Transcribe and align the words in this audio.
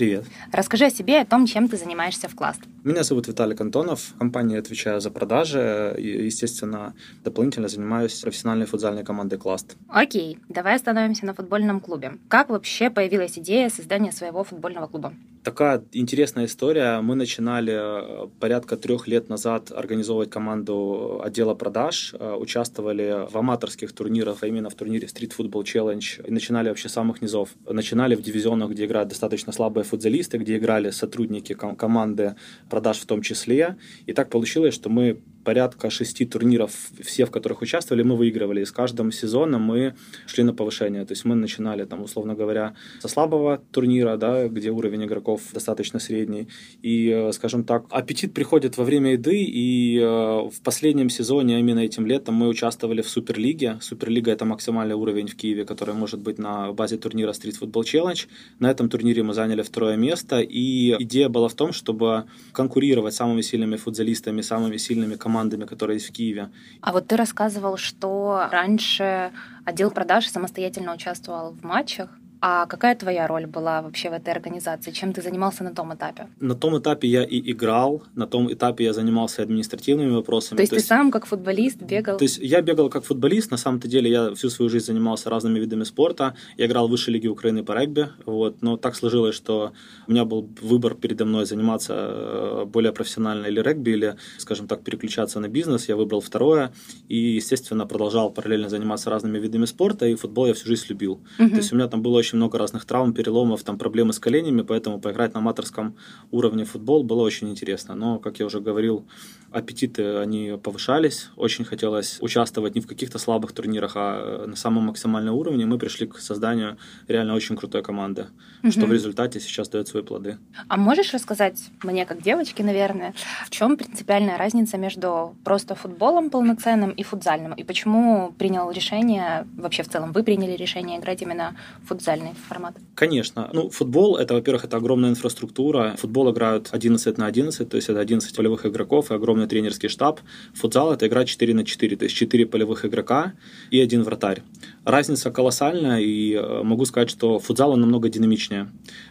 Привет. 0.00 0.24
Расскажи 0.50 0.86
о 0.86 0.90
себе 0.90 1.18
и 1.18 1.20
о 1.20 1.26
том, 1.26 1.44
чем 1.44 1.68
ты 1.68 1.76
занимаешься 1.76 2.26
в 2.26 2.34
класс. 2.34 2.56
Меня 2.82 3.02
зовут 3.02 3.28
Виталий 3.28 3.54
Антонов. 3.56 4.00
В 4.00 4.18
компании 4.18 4.56
отвечаю 4.56 5.02
за 5.02 5.10
продажи. 5.10 5.94
И, 5.98 6.24
естественно, 6.24 6.94
дополнительно 7.22 7.68
занимаюсь 7.68 8.20
профессиональной 8.20 8.64
футзальной 8.64 9.04
командой 9.04 9.38
Класт. 9.38 9.76
Окей, 9.88 10.38
давай 10.48 10.76
остановимся 10.76 11.26
на 11.26 11.34
футбольном 11.34 11.80
клубе. 11.80 12.12
Как 12.28 12.48
вообще 12.48 12.88
появилась 12.88 13.38
идея 13.38 13.68
создания 13.68 14.12
своего 14.12 14.44
футбольного 14.44 14.86
клуба? 14.86 15.12
Такая 15.42 15.82
интересная 15.92 16.44
история. 16.44 17.00
Мы 17.00 17.14
начинали 17.14 17.72
э, 17.72 18.28
порядка 18.40 18.76
трех 18.76 19.08
лет 19.08 19.30
назад 19.30 19.72
организовывать 19.72 20.30
команду 20.30 21.22
отдела 21.24 21.54
продаж. 21.54 22.14
Э, 22.18 22.34
участвовали 22.34 23.26
в 23.30 23.36
аматорских 23.36 23.92
турнирах, 23.92 24.42
а 24.42 24.46
именно 24.46 24.68
в 24.68 24.74
турнире 24.74 25.06
Street 25.06 25.32
Football 25.36 25.64
Challenge. 25.64 26.28
И 26.28 26.30
начинали 26.30 26.68
вообще 26.68 26.90
с 26.90 26.92
самых 26.92 27.22
низов. 27.22 27.50
Начинали 27.66 28.16
в 28.16 28.22
дивизионах, 28.22 28.70
где 28.70 28.84
играют 28.84 29.08
достаточно 29.08 29.50
слабые 29.50 29.84
футзалисты, 29.84 30.36
где 30.36 30.58
играли 30.58 30.90
сотрудники 30.90 31.54
команды 31.54 32.36
продаж 32.70 32.98
в 32.98 33.06
том 33.06 33.20
числе. 33.20 33.76
И 34.06 34.12
так 34.14 34.30
получилось, 34.30 34.74
что 34.74 34.88
мы 34.88 35.20
порядка 35.44 35.90
шести 35.90 36.24
турниров, 36.24 36.72
все 37.02 37.24
в 37.24 37.30
которых 37.30 37.62
участвовали, 37.62 38.02
мы 38.02 38.16
выигрывали. 38.16 38.62
И 38.62 38.64
с 38.64 38.72
каждым 38.72 39.12
сезоном 39.12 39.62
мы 39.62 39.94
шли 40.26 40.44
на 40.44 40.54
повышение. 40.54 41.04
То 41.04 41.12
есть 41.12 41.24
мы 41.24 41.34
начинали, 41.34 41.84
там, 41.84 42.02
условно 42.02 42.34
говоря, 42.34 42.74
со 43.00 43.08
слабого 43.08 43.62
турнира, 43.70 44.16
да, 44.16 44.48
где 44.48 44.70
уровень 44.70 45.04
игроков 45.04 45.42
достаточно 45.52 45.98
средний. 45.98 46.48
И, 46.82 47.08
э, 47.08 47.32
скажем 47.32 47.64
так, 47.64 47.86
аппетит 47.90 48.34
приходит 48.34 48.76
во 48.76 48.84
время 48.84 49.12
еды. 49.12 49.42
И 49.42 49.98
э, 49.98 50.04
в 50.04 50.60
последнем 50.62 51.10
сезоне, 51.10 51.56
а 51.56 51.58
именно 51.58 51.80
этим 51.80 52.06
летом, 52.06 52.34
мы 52.34 52.48
участвовали 52.48 53.02
в 53.02 53.08
Суперлиге. 53.08 53.78
Суперлига— 53.80 54.30
это 54.32 54.44
максимальный 54.44 54.94
уровень 54.94 55.26
в 55.26 55.36
Киеве, 55.36 55.64
который 55.64 55.94
может 55.94 56.20
быть 56.20 56.38
на 56.38 56.72
базе 56.72 56.96
турнира 56.96 57.30
Street 57.32 57.58
Football 57.60 57.84
Challenge. 57.84 58.26
На 58.58 58.70
этом 58.70 58.88
турнире 58.88 59.22
мы 59.22 59.34
заняли 59.34 59.62
второе 59.62 59.96
место. 59.96 60.40
И 60.40 60.94
идея 61.02 61.28
была 61.28 61.48
в 61.48 61.54
том, 61.54 61.72
чтобы 61.72 62.24
конкурировать 62.52 63.14
с 63.14 63.16
самыми 63.16 63.42
сильными 63.42 63.76
футболистами, 63.76 64.42
самыми 64.42 64.76
сильными 64.76 65.16
командами 65.16 65.29
командами, 65.30 65.64
которые 65.64 65.96
есть 65.96 66.08
в 66.08 66.12
Киеве. 66.12 66.48
А 66.80 66.92
вот 66.92 67.06
ты 67.06 67.16
рассказывал, 67.16 67.76
что 67.76 68.48
раньше 68.50 69.30
отдел 69.64 69.90
продаж 69.90 70.28
самостоятельно 70.28 70.92
участвовал 70.92 71.52
в 71.52 71.64
матчах. 71.64 72.19
А 72.42 72.66
какая 72.66 72.94
твоя 72.94 73.26
роль 73.26 73.46
была 73.46 73.82
вообще 73.82 74.08
в 74.08 74.12
этой 74.14 74.32
организации? 74.32 74.92
Чем 74.92 75.12
ты 75.12 75.20
занимался 75.20 75.62
на 75.62 75.74
том 75.74 75.94
этапе? 75.94 76.28
На 76.40 76.54
том 76.54 76.78
этапе 76.78 77.06
я 77.06 77.22
и 77.22 77.52
играл, 77.52 78.02
на 78.14 78.26
том 78.26 78.50
этапе 78.50 78.84
я 78.84 78.92
занимался 78.92 79.42
административными 79.42 80.10
вопросами. 80.10 80.56
То 80.56 80.62
есть 80.62 80.70
то 80.70 80.76
ты 80.76 80.80
есть, 80.80 80.88
сам 80.88 81.10
как 81.10 81.26
футболист 81.26 81.82
бегал? 81.82 82.16
То 82.16 82.24
есть 82.24 82.38
я 82.38 82.62
бегал 82.62 82.88
как 82.88 83.04
футболист, 83.04 83.50
на 83.50 83.58
самом-то 83.58 83.88
деле 83.88 84.10
я 84.10 84.34
всю 84.34 84.48
свою 84.48 84.70
жизнь 84.70 84.86
занимался 84.86 85.28
разными 85.28 85.58
видами 85.58 85.84
спорта. 85.84 86.34
Я 86.56 86.66
играл 86.66 86.88
в 86.88 86.90
высшей 86.90 87.12
лиге 87.12 87.28
Украины 87.28 87.62
по 87.62 87.72
регби, 87.72 88.08
вот, 88.24 88.62
но 88.62 88.78
так 88.78 88.96
сложилось, 88.96 89.34
что 89.34 89.72
у 90.06 90.12
меня 90.12 90.24
был 90.24 90.48
выбор 90.62 90.94
передо 90.94 91.26
мной 91.26 91.44
заниматься 91.44 91.94
э, 91.94 92.64
более 92.64 92.92
профессионально 92.92 93.46
или 93.46 93.60
регби, 93.60 93.90
или, 93.90 94.16
скажем 94.38 94.66
так, 94.66 94.82
переключаться 94.82 95.40
на 95.40 95.48
бизнес. 95.48 95.88
Я 95.88 95.96
выбрал 95.96 96.20
второе 96.22 96.72
и, 97.08 97.16
естественно, 97.16 97.86
продолжал 97.86 98.30
параллельно 98.30 98.70
заниматься 98.70 99.10
разными 99.10 99.38
видами 99.38 99.66
спорта, 99.66 100.06
и 100.06 100.14
футбол 100.14 100.46
я 100.46 100.54
всю 100.54 100.68
жизнь 100.68 100.86
любил. 100.88 101.20
Угу. 101.38 101.50
То 101.50 101.56
есть 101.56 101.72
у 101.72 101.76
меня 101.76 101.88
там 101.88 102.00
было 102.02 102.16
очень 102.16 102.29
очень 102.30 102.36
много 102.36 102.58
разных 102.58 102.84
травм, 102.84 103.12
переломов, 103.12 103.62
там 103.62 103.76
проблемы 103.76 104.12
с 104.12 104.20
коленями, 104.20 104.62
поэтому 104.62 105.00
поиграть 105.00 105.34
на 105.34 105.40
аматорском 105.40 105.96
уровне 106.30 106.64
футбол 106.64 107.02
было 107.02 107.22
очень 107.22 107.48
интересно. 107.48 107.94
Но, 107.94 108.18
как 108.18 108.38
я 108.38 108.46
уже 108.46 108.60
говорил, 108.60 109.04
аппетиты, 109.50 110.18
они 110.18 110.56
повышались, 110.62 111.30
очень 111.36 111.64
хотелось 111.64 112.18
участвовать 112.20 112.74
не 112.76 112.80
в 112.80 112.86
каких-то 112.86 113.18
слабых 113.18 113.52
турнирах, 113.52 113.92
а 113.96 114.46
на 114.46 114.56
самом 114.56 114.84
максимальном 114.84 115.34
уровне. 115.34 115.66
Мы 115.66 115.78
пришли 115.78 116.06
к 116.06 116.18
созданию 116.18 116.76
реально 117.08 117.34
очень 117.34 117.56
крутой 117.56 117.82
команды, 117.82 118.26
угу. 118.62 118.70
что 118.70 118.86
в 118.86 118.92
результате 118.92 119.40
сейчас 119.40 119.68
дает 119.68 119.88
свои 119.88 120.02
плоды. 120.02 120.36
А 120.68 120.76
можешь 120.76 121.12
рассказать 121.12 121.70
мне, 121.82 122.06
как 122.06 122.22
девочке, 122.22 122.62
наверное, 122.62 123.12
в 123.46 123.50
чем 123.50 123.76
принципиальная 123.76 124.38
разница 124.38 124.78
между 124.78 125.34
просто 125.44 125.74
футболом 125.74 126.30
полноценным 126.30 126.90
и 126.90 127.02
футзальным? 127.02 127.54
И 127.54 127.64
почему 127.64 128.32
принял 128.38 128.70
решение, 128.70 129.46
вообще 129.56 129.82
в 129.82 129.88
целом 129.88 130.12
вы 130.12 130.22
приняли 130.22 130.56
решение 130.56 130.98
играть 130.98 131.22
именно 131.22 131.56
в 131.82 131.88
футзаль? 131.88 132.19
Идеальный 132.20 132.34
формат? 132.48 132.74
Конечно. 132.94 133.50
Ну, 133.52 133.70
футбол, 133.70 134.16
это, 134.16 134.34
во-первых, 134.34 134.64
это 134.64 134.76
огромная 134.76 135.10
инфраструктура. 135.10 135.96
Футбол 135.98 136.30
играют 136.32 136.68
11 136.72 137.18
на 137.18 137.26
11, 137.26 137.68
то 137.68 137.76
есть 137.76 137.88
это 137.88 138.00
11 138.00 138.34
полевых 138.36 138.66
игроков 138.66 139.10
и 139.10 139.14
огромный 139.14 139.46
тренерский 139.46 139.88
штаб. 139.88 140.20
Футзал– 140.54 140.92
это 140.94 141.06
игра 141.06 141.24
4 141.24 141.54
на 141.54 141.64
4, 141.64 141.96
то 141.96 142.04
есть 142.04 142.16
4 142.16 142.46
полевых 142.46 142.84
игрока 142.84 143.32
и 143.70 143.80
один 143.80 144.02
вратарь. 144.02 144.42
Разница 144.84 145.30
колоссальная, 145.30 146.00
и 146.00 146.32
э, 146.34 146.62
могу 146.62 146.86
сказать, 146.86 147.10
что 147.10 147.38
футзал 147.38 147.76
намного 147.76 148.08
динамичнее. 148.08 148.70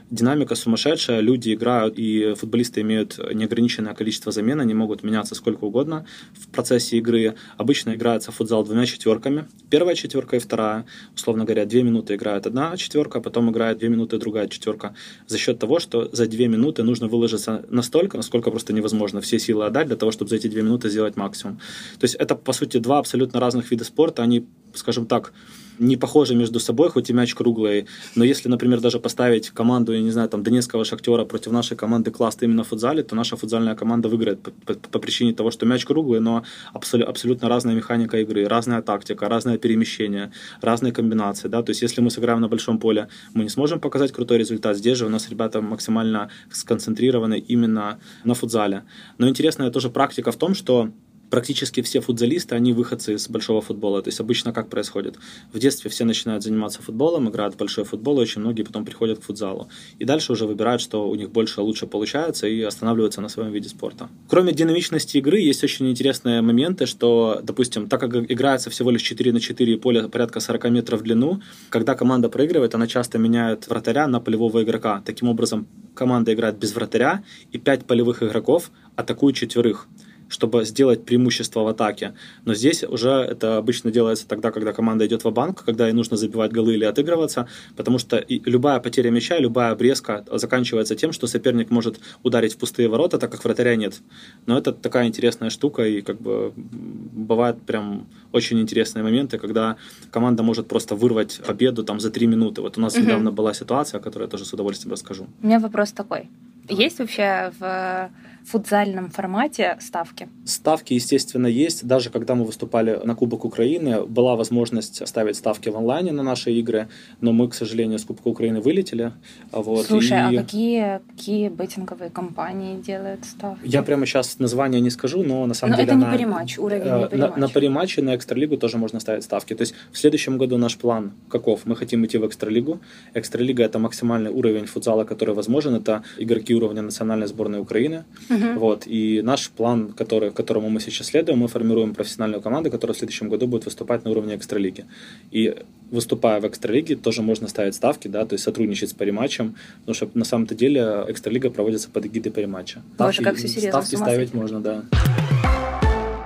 Динамика 0.09 0.55
сумасшедшая, 0.55 1.19
люди 1.19 1.53
играют, 1.53 1.99
и 1.99 2.33
футболисты 2.33 2.81
имеют 2.81 3.19
неограниченное 3.31 3.93
количество 3.93 4.31
замен, 4.31 4.59
они 4.59 4.73
могут 4.73 5.03
меняться 5.03 5.35
сколько 5.35 5.65
угодно 5.65 6.07
в 6.33 6.47
процессе 6.47 6.97
игры. 6.97 7.35
Обычно 7.57 7.93
играется 7.93 8.31
футзал 8.31 8.63
двумя 8.63 8.87
четверками. 8.87 9.45
Первая 9.69 9.93
четверка 9.93 10.37
и 10.37 10.39
вторая, 10.39 10.87
условно 11.13 11.45
говоря, 11.45 11.65
две 11.65 11.83
минуты 11.83 12.15
играет 12.15 12.47
одна 12.47 12.75
четверка, 12.75 13.21
потом 13.21 13.51
играет 13.51 13.77
две 13.77 13.89
минуты 13.89 14.17
другая 14.17 14.47
четверка. 14.47 14.95
За 15.27 15.37
счет 15.37 15.59
того, 15.59 15.79
что 15.79 16.09
за 16.11 16.25
две 16.25 16.47
минуты 16.47 16.81
нужно 16.81 17.07
выложиться 17.07 17.63
настолько, 17.69 18.17
насколько 18.17 18.49
просто 18.49 18.73
невозможно 18.73 19.21
все 19.21 19.37
силы 19.37 19.67
отдать 19.67 19.85
для 19.85 19.95
того, 19.95 20.11
чтобы 20.11 20.29
за 20.29 20.37
эти 20.37 20.47
две 20.47 20.63
минуты 20.63 20.89
сделать 20.89 21.15
максимум. 21.15 21.59
То 21.99 22.05
есть 22.05 22.15
это, 22.15 22.33
по 22.33 22.53
сути, 22.53 22.77
два 22.77 22.97
абсолютно 22.97 23.39
разных 23.39 23.69
вида 23.69 23.83
спорта. 23.83 24.23
Они, 24.23 24.47
скажем 24.73 25.05
так, 25.05 25.33
не 25.79 25.97
похожи 25.97 26.35
между 26.35 26.59
собой, 26.59 26.89
хоть 26.89 27.09
и 27.09 27.13
мяч 27.13 27.33
круглый. 27.33 27.87
Но 28.15 28.23
если, 28.23 28.49
например, 28.49 28.81
даже 28.81 28.99
поставить 28.99 29.49
команду, 29.49 29.93
я 29.93 30.01
не 30.01 30.11
знаю, 30.11 30.29
там, 30.29 30.43
Донецкого 30.43 30.85
Шахтера 30.85 31.25
против 31.25 31.51
нашей 31.51 31.77
команды 31.77 32.11
класса 32.11 32.39
именно 32.41 32.63
в 32.63 32.67
футзале, 32.67 33.03
то 33.03 33.15
наша 33.15 33.37
футзальная 33.37 33.75
команда 33.75 34.09
выиграет 34.09 34.41
по, 34.41 34.51
по, 34.51 34.73
по 34.73 34.99
причине 34.99 35.33
того, 35.33 35.51
что 35.51 35.65
мяч 35.65 35.85
круглый, 35.85 36.19
но 36.19 36.43
абсол- 36.73 37.03
абсолютно 37.03 37.49
разная 37.49 37.75
механика 37.75 38.17
игры, 38.17 38.45
разная 38.47 38.81
тактика, 38.81 39.29
разное 39.29 39.57
перемещение, 39.57 40.31
разные 40.61 40.91
комбинации. 40.91 41.47
Да? 41.47 41.63
То 41.63 41.71
есть 41.71 41.81
если 41.81 42.01
мы 42.01 42.11
сыграем 42.11 42.41
на 42.41 42.47
большом 42.47 42.79
поле, 42.79 43.07
мы 43.33 43.43
не 43.43 43.49
сможем 43.49 43.79
показать 43.79 44.11
крутой 44.11 44.37
результат. 44.37 44.77
Здесь 44.77 44.97
же 44.97 45.05
у 45.05 45.09
нас 45.09 45.29
ребята 45.29 45.61
максимально 45.61 46.29
сконцентрированы 46.51 47.39
именно 47.39 47.99
на 48.25 48.33
футзале. 48.33 48.83
Но 49.17 49.29
интересная 49.29 49.71
тоже 49.71 49.89
практика 49.89 50.31
в 50.31 50.35
том, 50.35 50.55
что 50.55 50.91
практически 51.29 51.81
все 51.81 52.01
футболисты, 52.01 52.55
они 52.55 52.73
выходцы 52.73 53.13
из 53.13 53.29
большого 53.29 53.61
футбола. 53.61 54.01
То 54.01 54.09
есть 54.09 54.19
обычно 54.19 54.53
как 54.53 54.69
происходит? 54.69 55.17
В 55.53 55.59
детстве 55.59 55.89
все 55.89 56.05
начинают 56.05 56.43
заниматься 56.43 56.81
футболом, 56.81 57.29
играют 57.29 57.55
в 57.55 57.57
большой 57.57 57.83
футбол, 57.83 58.19
и 58.19 58.21
очень 58.21 58.41
многие 58.41 58.63
потом 58.63 58.85
приходят 58.85 59.19
к 59.19 59.23
футзалу. 59.23 59.69
И 59.99 60.05
дальше 60.05 60.33
уже 60.33 60.45
выбирают, 60.45 60.81
что 60.81 61.09
у 61.09 61.15
них 61.15 61.31
больше, 61.31 61.61
лучше 61.61 61.87
получается, 61.87 62.47
и 62.47 62.61
останавливаются 62.61 63.21
на 63.21 63.29
своем 63.29 63.51
виде 63.51 63.69
спорта. 63.69 64.09
Кроме 64.27 64.53
динамичности 64.53 65.17
игры, 65.17 65.39
есть 65.39 65.63
очень 65.63 65.89
интересные 65.89 66.41
моменты, 66.41 66.85
что, 66.85 67.39
допустим, 67.43 67.87
так 67.87 67.99
как 67.99 68.15
играется 68.15 68.69
всего 68.69 68.91
лишь 68.91 69.01
4 69.01 69.33
на 69.33 69.39
4 69.39 69.77
поле 69.77 70.07
порядка 70.07 70.39
40 70.39 70.69
метров 70.69 71.01
в 71.01 71.03
длину, 71.03 71.41
когда 71.69 71.95
команда 71.95 72.29
проигрывает, 72.29 72.75
она 72.75 72.87
часто 72.87 73.17
меняет 73.17 73.67
вратаря 73.67 74.07
на 74.07 74.19
полевого 74.19 74.63
игрока. 74.63 75.01
Таким 75.05 75.29
образом, 75.29 75.67
команда 75.93 76.33
играет 76.33 76.57
без 76.57 76.73
вратаря, 76.73 77.23
и 77.51 77.57
5 77.57 77.85
полевых 77.85 78.23
игроков 78.23 78.71
атакуют 78.95 79.35
четверых 79.35 79.87
чтобы 80.29 80.65
сделать 80.65 81.05
преимущество 81.05 81.61
в 81.61 81.67
атаке. 81.67 82.13
Но 82.45 82.53
здесь 82.53 82.83
уже 82.83 83.09
это 83.09 83.57
обычно 83.57 83.91
делается 83.91 84.27
тогда, 84.27 84.51
когда 84.51 84.71
команда 84.73 85.05
идет 85.05 85.23
в 85.23 85.31
банк 85.31 85.63
когда 85.65 85.87
ей 85.87 85.93
нужно 85.93 86.17
забивать 86.17 86.51
голы 86.51 86.73
или 86.73 86.85
отыгрываться, 86.85 87.47
потому 87.75 87.97
что 87.99 88.23
любая 88.27 88.79
потеря 88.79 89.11
мяча, 89.11 89.37
любая 89.37 89.71
обрезка 89.71 90.25
заканчивается 90.31 90.95
тем, 90.95 91.11
что 91.11 91.27
соперник 91.27 91.69
может 91.69 91.99
ударить 92.23 92.53
в 92.53 92.57
пустые 92.57 92.87
ворота, 92.87 93.17
так 93.17 93.31
как 93.31 93.43
вратаря 93.43 93.75
нет. 93.75 94.01
Но 94.45 94.57
это 94.57 94.71
такая 94.71 95.07
интересная 95.07 95.49
штука, 95.49 95.83
и 95.83 96.01
как 96.01 96.21
бы 96.21 96.53
бывают 96.55 97.61
прям 97.61 98.07
очень 98.31 98.59
интересные 98.59 99.03
моменты, 99.03 99.37
когда 99.37 99.75
команда 100.11 100.43
может 100.43 100.67
просто 100.67 100.95
вырвать 100.95 101.41
победу 101.45 101.83
там 101.83 101.99
за 101.99 102.09
три 102.09 102.27
минуты. 102.27 102.61
Вот 102.61 102.77
у 102.77 102.81
нас 102.81 102.95
угу. 102.95 103.03
недавно 103.03 103.31
была 103.31 103.53
ситуация, 103.53 103.99
о 103.99 104.01
которой 104.01 104.23
я 104.23 104.29
тоже 104.29 104.45
с 104.45 104.53
удовольствием 104.53 104.91
расскажу. 104.91 105.27
У 105.43 105.47
меня 105.47 105.59
вопрос 105.59 105.91
такой. 105.91 106.29
Есть 106.69 106.99
вообще 106.99 107.51
в 107.59 108.09
футзальном 108.45 109.09
формате 109.09 109.77
ставки? 109.79 110.29
Ставки, 110.45 110.93
естественно, 110.93 111.47
есть. 111.47 111.85
Даже 111.85 112.09
когда 112.09 112.35
мы 112.35 112.45
выступали 112.45 112.99
на 113.03 113.15
Кубок 113.15 113.45
Украины, 113.45 114.05
была 114.05 114.35
возможность 114.35 115.07
ставить 115.07 115.35
ставки 115.35 115.69
в 115.69 115.77
онлайне 115.77 116.11
на 116.11 116.23
наши 116.23 116.51
игры, 116.51 116.87
но 117.21 117.31
мы, 117.31 117.47
к 117.49 117.53
сожалению, 117.53 117.99
с 117.99 118.05
Кубка 118.05 118.27
Украины 118.27 118.61
вылетели. 118.61 119.13
Вот, 119.51 119.85
Слушай, 119.85 120.33
и... 120.33 120.37
а 120.37 120.41
какие, 120.41 121.01
какие 121.15 121.49
беттинговые 121.49 122.09
компании 122.09 122.79
делают 122.81 123.25
ставки? 123.25 123.61
Я 123.63 123.83
прямо 123.83 124.05
сейчас 124.05 124.39
название 124.39 124.81
не 124.81 124.89
скажу, 124.89 125.23
но 125.23 125.45
на 125.45 125.53
самом 125.53 125.71
но 125.71 125.77
деле... 125.77 125.89
это 125.89 125.95
не 125.95 126.05
на... 126.05 126.11
париматч, 126.11 126.57
уровень 126.59 126.83
не 126.83 127.07
париматч. 127.07 127.11
На, 127.13 127.35
на 127.37 127.49
париматче, 127.49 128.01
на 128.01 128.15
экстралигу 128.15 128.57
тоже 128.57 128.77
можно 128.77 128.99
ставить 128.99 129.23
ставки. 129.23 129.53
То 129.53 129.61
есть 129.61 129.75
в 129.91 129.97
следующем 129.97 130.37
году 130.37 130.57
наш 130.57 130.77
план 130.77 131.13
каков? 131.29 131.65
Мы 131.65 131.75
хотим 131.75 132.05
идти 132.05 132.17
в 132.17 132.25
экстралигу. 132.25 132.79
Экстралига— 133.13 133.63
это 133.65 133.79
максимальный 133.79 134.31
уровень 134.31 134.65
футзала, 134.65 135.03
который 135.03 135.35
возможен. 135.35 135.75
Это 135.75 136.03
игроки 136.17 136.55
уровня 136.55 136.81
национальной 136.81 137.27
сборной 137.27 137.59
Украины. 137.59 138.03
Угу. 138.29 138.59
Вот. 138.59 138.83
И 138.85 139.21
наш 139.23 139.49
план, 139.49 139.93
который, 139.93 140.31
которому 140.31 140.69
мы 140.69 140.79
сейчас 140.79 141.07
следуем, 141.07 141.39
мы 141.39 141.47
формируем 141.47 141.93
профессиональную 141.95 142.41
команду, 142.41 142.69
которая 142.69 142.93
в 142.93 142.97
следующем 142.97 143.29
году 143.29 143.47
будет 143.47 143.65
выступать 143.65 144.05
на 144.05 144.11
уровне 144.11 144.35
экстралиги. 144.35 144.85
И 145.31 145.55
выступая 145.91 146.39
в 146.39 146.45
экстралиге, 146.45 146.95
тоже 146.95 147.21
можно 147.21 147.47
ставить 147.47 147.75
ставки, 147.75 148.07
да, 148.07 148.25
то 148.25 148.33
есть 148.33 148.43
сотрудничать 148.43 148.89
с 148.89 148.93
париматчем, 148.93 149.55
потому 149.79 149.95
что 149.95 150.09
на 150.13 150.25
самом-то 150.25 150.55
деле 150.55 151.05
экстралига 151.07 151.49
проводится 151.49 151.89
под 151.89 152.05
эгидой 152.05 152.31
париматча. 152.31 152.81
Боже, 152.97 153.23
как 153.23 153.35
все 153.35 153.47
серьезно. 153.47 153.81
Ставки 153.81 153.95
ставить 153.95 154.33
можно, 154.33 154.61
да. 154.61 154.83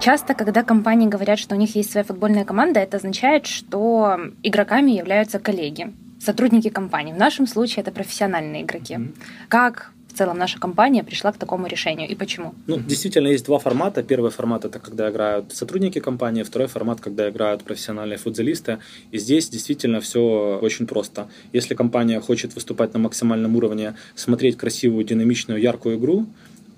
Часто, 0.02 0.34
когда 0.34 0.64
компании 0.64 1.08
говорят, 1.08 1.40
что 1.40 1.56
у 1.56 1.58
них 1.58 1.78
есть 1.78 1.92
своя 1.92 2.04
футбольная 2.04 2.44
команда, 2.44 2.82
это 2.82 2.98
означает, 2.98 3.46
что 3.46 4.20
игроками 4.44 4.92
являются 4.92 5.40
коллеги, 5.40 5.94
сотрудники 6.20 6.68
компании. 6.68 7.14
В 7.14 7.18
нашем 7.18 7.48
случае 7.48 7.84
это 7.84 7.92
профессиональные 7.92 8.64
игроки. 8.64 8.96
Mm-hmm. 8.96 9.16
Как 9.48 9.94
в 10.14 10.18
целом 10.18 10.38
наша 10.38 10.60
компания 10.60 11.04
пришла 11.04 11.32
к 11.32 11.38
такому 11.38 11.68
решению 11.68 12.08
и 12.08 12.16
почему? 12.16 12.54
Ну, 12.68 12.78
действительно, 12.78 13.30
есть 13.30 13.46
два 13.46 13.58
формата. 13.58 14.04
Первый 14.04 14.30
формат 14.30 14.66
это 14.66 14.80
когда 14.80 15.10
играют 15.10 15.54
сотрудники 15.54 16.00
компании, 16.00 16.44
второй 16.44 16.68
формат, 16.68 17.02
когда 17.02 17.30
играют 17.30 17.64
профессиональные 17.64 18.18
футболисты. 18.18 18.78
И 19.12 19.18
здесь 19.18 19.50
действительно 19.50 20.00
все 20.00 20.60
очень 20.62 20.86
просто. 20.86 21.28
Если 21.52 21.74
компания 21.76 22.20
хочет 22.20 22.54
выступать 22.54 22.94
на 22.94 23.00
максимальном 23.00 23.56
уровне, 23.56 23.96
смотреть 24.16 24.58
красивую, 24.58 25.04
динамичную, 25.04 25.60
яркую 25.60 25.98
игру, 25.98 26.28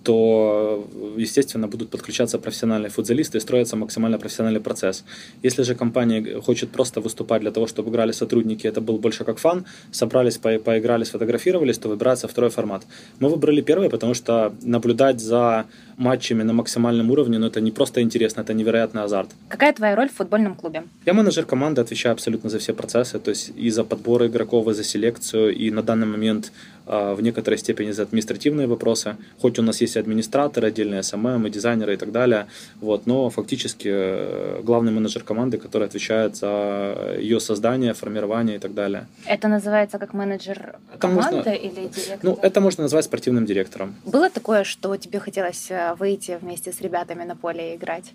то, 0.05 0.87
естественно, 1.17 1.67
будут 1.67 1.89
подключаться 1.89 2.37
профессиональные 2.37 2.91
футболисты 2.91 3.39
и 3.39 3.41
строится 3.41 3.75
максимально 3.75 4.19
профессиональный 4.19 4.61
процесс. 4.61 5.03
Если 5.43 5.63
же 5.63 5.73
компания 5.73 6.39
хочет 6.41 6.69
просто 6.69 7.01
выступать 7.01 7.41
для 7.41 7.51
того, 7.51 7.65
чтобы 7.65 7.89
играли 7.89 8.11
сотрудники, 8.11 8.67
это 8.67 8.81
был 8.81 8.99
больше 8.99 9.23
как 9.23 9.39
fun, 9.39 9.65
собрались, 9.91 10.37
по 10.37 10.59
поиграли, 10.59 11.05
сфотографировались, 11.05 11.79
то 11.79 11.89
выбирается 11.89 12.27
второй 12.27 12.51
формат. 12.51 12.85
Мы 13.19 13.29
выбрали 13.29 13.61
первый, 13.61 13.89
потому 13.89 14.13
что 14.13 14.53
наблюдать 14.61 15.19
за 15.19 15.65
матчами 15.97 16.43
на 16.43 16.53
максимальном 16.53 17.09
уровне, 17.11 17.39
ну, 17.39 17.47
это 17.47 17.61
не 17.61 17.71
просто 17.71 18.01
интересно, 18.01 18.41
это 18.41 18.53
невероятный 18.53 19.03
азарт. 19.03 19.29
Какая 19.49 19.73
твоя 19.73 19.95
роль 19.95 20.09
в 20.09 20.13
футбольном 20.13 20.55
клубе? 20.55 20.83
Я 21.05 21.13
менеджер 21.13 21.45
команды, 21.45 21.81
отвечаю 21.81 22.13
абсолютно 22.13 22.49
за 22.49 22.59
все 22.59 22.73
процессы, 22.73 23.19
то 23.19 23.31
есть 23.31 23.51
и 23.55 23.71
за 23.71 23.83
подбор 23.83 24.25
игроков, 24.25 24.67
и 24.67 24.73
за 24.73 24.83
селекцию, 24.83 25.55
и 25.55 25.71
на 25.71 25.81
данный 25.81 26.07
момент 26.07 26.51
в 26.85 27.21
некоторой 27.21 27.57
степени 27.57 27.91
за 27.91 28.03
административные 28.03 28.67
вопросы, 28.67 29.15
хоть 29.41 29.59
у 29.59 29.61
нас 29.61 29.81
есть 29.81 29.97
администраторы, 29.97 30.67
отдельные 30.67 31.03
SMM, 31.03 31.47
и 31.47 31.49
дизайнеры 31.49 31.93
и 31.93 31.97
так 31.97 32.11
далее, 32.11 32.47
вот, 32.81 33.07
но 33.07 33.29
фактически 33.29 33.89
э, 33.91 34.61
главный 34.63 34.91
менеджер 34.91 35.23
команды, 35.23 35.57
который 35.57 35.87
отвечает 35.87 36.35
за 36.35 37.15
ее 37.19 37.39
создание, 37.39 37.93
формирование 37.93 38.55
и 38.55 38.59
так 38.59 38.73
далее. 38.73 39.07
Это 39.25 39.47
называется 39.47 39.97
как 39.97 40.13
менеджер 40.13 40.75
команды 40.99 41.35
можно, 41.35 41.49
или 41.49 41.87
директор? 41.87 42.19
Ну, 42.23 42.39
это 42.41 42.61
можно 42.61 42.83
назвать 42.83 43.05
спортивным 43.05 43.45
директором. 43.45 43.95
Было 44.05 44.29
такое, 44.29 44.63
что 44.63 44.95
тебе 44.97 45.19
хотелось 45.19 45.71
э, 45.71 45.95
выйти 45.99 46.37
вместе 46.41 46.71
с 46.71 46.81
ребятами 46.81 47.23
на 47.23 47.35
поле 47.35 47.73
и 47.73 47.75
играть? 47.75 48.13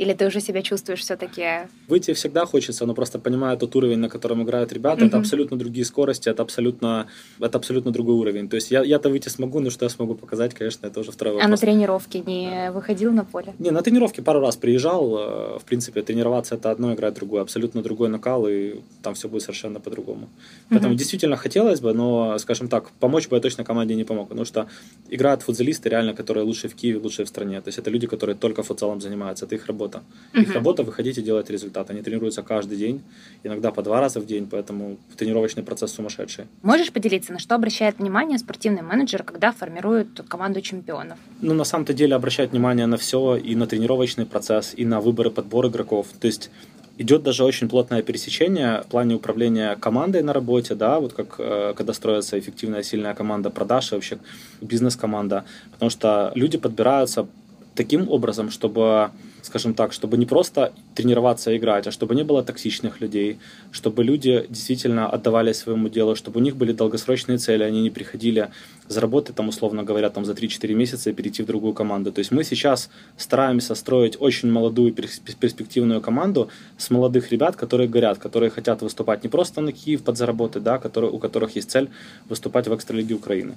Или 0.00 0.14
ты 0.14 0.26
уже 0.26 0.40
себя 0.40 0.62
чувствуешь 0.62 1.00
все-таки? 1.00 1.68
Выйти 1.88 2.14
всегда 2.14 2.46
хочется, 2.46 2.86
но 2.86 2.94
просто 2.94 3.18
понимая 3.18 3.56
тот 3.56 3.76
уровень, 3.76 3.98
на 3.98 4.08
котором 4.08 4.42
играют 4.42 4.72
ребята, 4.72 5.04
mm-hmm. 5.04 5.08
это 5.08 5.18
абсолютно 5.18 5.58
другие 5.58 5.84
скорости, 5.84 6.30
это 6.30 6.42
абсолютно, 6.42 7.06
это 7.38 7.58
абсолютно 7.58 7.90
другой 7.90 8.14
уровень. 8.14 8.48
То 8.48 8.56
есть 8.56 8.70
я, 8.70 8.82
я-то 8.82 9.10
выйти 9.10 9.28
смогу, 9.28 9.60
но 9.60 9.68
что 9.68 9.84
я 9.84 9.90
смогу 9.90 10.14
показать, 10.14 10.54
конечно, 10.54 10.86
это 10.86 11.00
уже 11.00 11.12
второй 11.12 11.34
вопрос. 11.34 11.46
А 11.46 11.50
на 11.50 11.56
тренировке 11.58 12.20
не 12.20 12.70
выходил 12.72 13.12
на 13.12 13.24
поле? 13.24 13.52
Не, 13.58 13.70
на 13.72 13.82
тренировке 13.82 14.22
пару 14.22 14.40
раз 14.40 14.56
приезжал. 14.56 15.18
Э, 15.18 15.58
в 15.58 15.64
принципе, 15.64 16.00
тренироваться 16.00 16.54
это 16.54 16.70
одно, 16.70 16.94
играть 16.94 17.14
другое. 17.14 17.42
Абсолютно 17.42 17.82
другой 17.82 18.08
накал, 18.08 18.48
и 18.48 18.80
там 19.02 19.12
все 19.12 19.28
будет 19.28 19.42
совершенно 19.42 19.80
по-другому. 19.80 20.30
Поэтому 20.70 20.94
mm-hmm. 20.94 20.96
действительно 20.96 21.36
хотелось 21.36 21.80
бы, 21.80 21.92
но, 21.92 22.38
скажем 22.38 22.68
так, 22.68 22.90
помочь 23.00 23.28
бы 23.28 23.36
я 23.36 23.42
точно 23.42 23.64
команде 23.64 23.94
не 23.94 24.04
помог, 24.04 24.28
потому 24.28 24.46
что 24.46 24.66
играют 25.10 25.42
футболисты 25.42 25.90
реально, 25.90 26.14
которые 26.14 26.44
лучшие 26.44 26.70
в 26.70 26.74
Киеве, 26.74 26.98
лучшие 27.00 27.26
в 27.26 27.28
стране. 27.28 27.60
То 27.60 27.68
есть 27.68 27.78
это 27.78 27.90
люди, 27.90 28.06
которые 28.06 28.34
только 28.34 28.62
футзалом 28.62 29.00
занимаются, 29.00 29.44
это 29.44 29.56
их 29.56 29.66
работа. 29.66 29.89
Mm-hmm. 29.98 30.42
Их 30.42 30.54
работа 30.54 30.70
работа 30.70 30.82
выходить 30.82 31.18
и 31.18 31.22
делать 31.22 31.50
результат. 31.50 31.90
Они 31.90 32.02
тренируются 32.02 32.42
каждый 32.42 32.78
день, 32.78 33.00
иногда 33.44 33.70
по 33.70 33.82
два 33.82 34.00
раза 34.00 34.20
в 34.20 34.26
день, 34.26 34.46
поэтому 34.46 34.96
тренировочный 35.16 35.62
процесс 35.62 35.92
сумасшедший. 35.92 36.44
Можешь 36.62 36.90
поделиться, 36.92 37.32
на 37.32 37.38
что 37.38 37.54
обращает 37.54 37.98
внимание 37.98 38.38
спортивный 38.38 38.82
менеджер, 38.82 39.22
когда 39.22 39.52
формирует 39.52 40.20
команду 40.28 40.60
чемпионов? 40.60 41.18
Ну, 41.42 41.54
на 41.54 41.64
самом-то 41.64 41.92
деле 41.92 42.14
обращает 42.14 42.52
внимание 42.52 42.86
на 42.86 42.96
все, 42.96 43.36
и 43.36 43.54
на 43.56 43.66
тренировочный 43.66 44.26
процесс, 44.26 44.74
и 44.78 44.84
на 44.84 45.00
выборы 45.00 45.30
подбор 45.30 45.66
игроков. 45.66 46.06
То 46.20 46.26
есть 46.26 46.50
идет 46.98 47.22
даже 47.22 47.44
очень 47.44 47.68
плотное 47.68 48.02
пересечение 48.02 48.82
в 48.82 48.86
плане 48.86 49.14
управления 49.14 49.76
командой 49.76 50.22
на 50.22 50.32
работе, 50.32 50.74
да, 50.74 50.98
вот 50.98 51.12
как 51.12 51.36
э, 51.38 51.74
когда 51.76 51.92
строится 51.92 52.38
эффективная, 52.38 52.82
сильная 52.82 53.14
команда 53.14 53.50
продаж 53.50 53.92
и 53.92 53.94
вообще 53.94 54.18
бизнес-команда, 54.60 55.44
потому 55.72 55.90
что 55.90 56.32
люди 56.34 56.58
подбираются 56.58 57.26
таким 57.74 58.08
образом, 58.10 58.50
чтобы 58.50 59.10
скажем 59.42 59.74
так, 59.74 59.92
чтобы 59.92 60.16
не 60.16 60.26
просто 60.26 60.72
тренироваться 60.94 61.50
и 61.50 61.56
играть, 61.56 61.86
а 61.86 61.90
чтобы 61.90 62.14
не 62.14 62.24
было 62.24 62.42
токсичных 62.42 63.00
людей, 63.00 63.38
чтобы 63.70 64.04
люди 64.04 64.46
действительно 64.48 65.08
отдавали 65.08 65.52
своему 65.52 65.88
делу, 65.88 66.14
чтобы 66.14 66.40
у 66.40 66.42
них 66.42 66.56
были 66.56 66.72
долгосрочные 66.72 67.38
цели, 67.38 67.62
они 67.62 67.82
не 67.82 67.90
приходили 67.90 68.48
заработать, 68.88 69.36
там, 69.36 69.48
условно 69.48 69.84
говоря, 69.84 70.10
там, 70.10 70.24
за 70.24 70.32
3-4 70.32 70.74
месяца 70.74 71.10
и 71.10 71.12
перейти 71.12 71.42
в 71.42 71.46
другую 71.46 71.72
команду. 71.72 72.12
То 72.12 72.18
есть 72.18 72.32
мы 72.32 72.44
сейчас 72.44 72.90
стараемся 73.16 73.74
строить 73.74 74.16
очень 74.20 74.50
молодую 74.50 74.92
перспективную 74.92 76.00
команду 76.00 76.48
с 76.76 76.90
молодых 76.90 77.30
ребят, 77.30 77.56
которые 77.56 77.88
горят, 77.88 78.18
которые 78.18 78.50
хотят 78.50 78.82
выступать 78.82 79.22
не 79.22 79.28
просто 79.28 79.60
на 79.60 79.72
Киев 79.72 80.02
подзаработать, 80.02 80.62
да, 80.62 80.78
которые, 80.78 81.12
у 81.12 81.18
которых 81.18 81.56
есть 81.56 81.70
цель 81.70 81.88
выступать 82.28 82.66
в 82.66 82.74
экстралиге 82.74 83.14
Украины. 83.14 83.54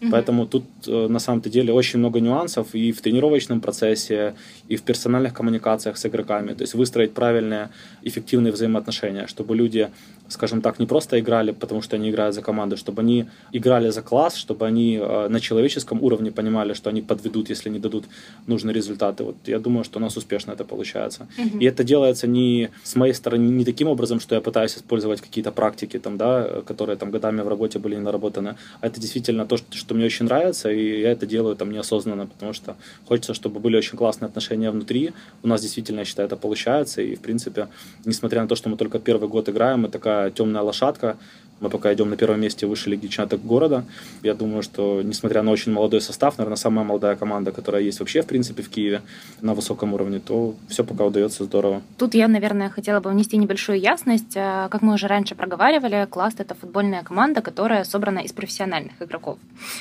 Угу. 0.00 0.10
Поэтому 0.10 0.46
тут 0.46 0.64
э, 0.86 1.08
на 1.08 1.18
самом-то 1.18 1.50
деле 1.50 1.72
очень 1.72 1.98
много 1.98 2.20
нюансов 2.20 2.74
и 2.74 2.92
в 2.92 3.00
тренировочном 3.00 3.60
процессе, 3.60 4.34
и 4.68 4.76
в 4.76 4.82
персональных 4.82 5.34
коммуникациях 5.34 5.96
с 5.96 6.06
игроками. 6.06 6.54
То 6.54 6.62
есть 6.62 6.74
выстроить 6.74 7.14
правильные, 7.14 7.70
эффективные 8.02 8.52
взаимоотношения, 8.52 9.26
чтобы 9.26 9.56
люди, 9.56 9.88
скажем 10.28 10.60
так, 10.60 10.78
не 10.78 10.86
просто 10.86 11.18
играли, 11.18 11.52
потому 11.52 11.82
что 11.82 11.96
они 11.96 12.10
играют 12.10 12.34
за 12.34 12.42
команду, 12.42 12.76
чтобы 12.76 13.02
они 13.02 13.26
играли 13.52 13.90
за 13.90 14.02
класс, 14.02 14.36
чтобы 14.36 14.66
они 14.66 14.98
э, 15.00 15.28
на 15.28 15.40
человеческом 15.40 16.02
уровне 16.02 16.30
понимали, 16.30 16.74
что 16.74 16.90
они 16.90 17.02
подведут, 17.02 17.50
если 17.50 17.70
не 17.70 17.78
дадут 17.78 18.04
нужные 18.46 18.74
результаты. 18.74 19.24
Вот 19.24 19.36
я 19.46 19.58
думаю, 19.58 19.84
что 19.84 19.98
у 19.98 20.02
нас 20.02 20.16
успешно 20.16 20.52
это 20.52 20.64
получается. 20.64 21.26
Угу. 21.38 21.58
И 21.58 21.64
это 21.64 21.84
делается 21.84 22.26
не 22.26 22.70
с 22.84 22.96
моей 22.96 23.14
стороны, 23.14 23.48
не 23.48 23.64
таким 23.64 23.88
образом, 23.88 24.20
что 24.20 24.34
я 24.34 24.40
пытаюсь 24.40 24.76
использовать 24.76 25.20
какие-то 25.20 25.52
практики, 25.52 25.98
там, 25.98 26.16
да, 26.16 26.62
которые 26.66 26.96
там 26.96 27.10
годами 27.10 27.40
в 27.42 27.48
работе 27.48 27.78
были 27.78 27.94
не 27.94 28.02
наработаны, 28.02 28.56
а 28.80 28.86
это 28.86 29.00
действительно 29.00 29.46
то, 29.46 29.56
что 29.56 29.88
что 29.88 29.94
мне 29.94 30.06
очень 30.06 30.26
нравится, 30.26 30.70
и 30.70 31.00
я 31.00 31.12
это 31.12 31.26
делаю 31.26 31.56
там 31.56 31.70
неосознанно, 31.70 32.26
потому 32.26 32.52
что 32.52 32.76
хочется, 33.06 33.32
чтобы 33.34 33.60
были 33.60 33.76
очень 33.76 33.96
классные 33.96 34.26
отношения 34.26 34.70
внутри. 34.70 35.12
У 35.42 35.48
нас 35.48 35.62
действительно, 35.62 36.00
я 36.00 36.04
считаю, 36.04 36.26
это 36.26 36.36
получается, 36.36 37.00
и, 37.00 37.14
в 37.14 37.20
принципе, 37.20 37.68
несмотря 38.04 38.42
на 38.42 38.48
то, 38.48 38.54
что 38.54 38.68
мы 38.68 38.76
только 38.76 38.98
первый 38.98 39.28
год 39.28 39.48
играем, 39.48 39.80
мы 39.80 39.88
такая 39.88 40.17
темная 40.34 40.62
лошадка, 40.62 41.16
мы 41.60 41.70
пока 41.70 41.92
идем 41.92 42.10
на 42.10 42.16
первом 42.16 42.40
месте 42.40 42.66
выше 42.66 42.90
лиги 42.90 43.06
чемпионата 43.06 43.36
города. 43.36 43.84
Я 44.22 44.34
думаю, 44.34 44.62
что, 44.62 45.02
несмотря 45.02 45.42
на 45.42 45.50
очень 45.50 45.72
молодой 45.72 46.00
состав, 46.00 46.38
наверное, 46.38 46.56
самая 46.56 46.84
молодая 46.84 47.16
команда, 47.16 47.52
которая 47.52 47.82
есть 47.82 47.98
вообще, 48.00 48.22
в 48.22 48.26
принципе, 48.26 48.62
в 48.62 48.68
Киеве 48.68 49.02
на 49.40 49.54
высоком 49.54 49.94
уровне, 49.94 50.20
то 50.20 50.54
все 50.68 50.84
пока 50.84 51.04
удается 51.04 51.44
здорово. 51.44 51.82
Тут 51.96 52.14
я, 52.14 52.28
наверное, 52.28 52.70
хотела 52.70 53.00
бы 53.00 53.10
внести 53.10 53.36
небольшую 53.36 53.80
ясность. 53.80 54.36
А, 54.36 54.68
как 54.68 54.82
мы 54.82 54.94
уже 54.94 55.08
раньше 55.08 55.34
проговаривали, 55.34 56.06
Класс— 56.08 56.34
это 56.38 56.54
футбольная 56.54 57.02
команда, 57.02 57.42
которая 57.42 57.84
собрана 57.84 58.20
из 58.20 58.32
профессиональных 58.32 59.00
игроков. 59.02 59.38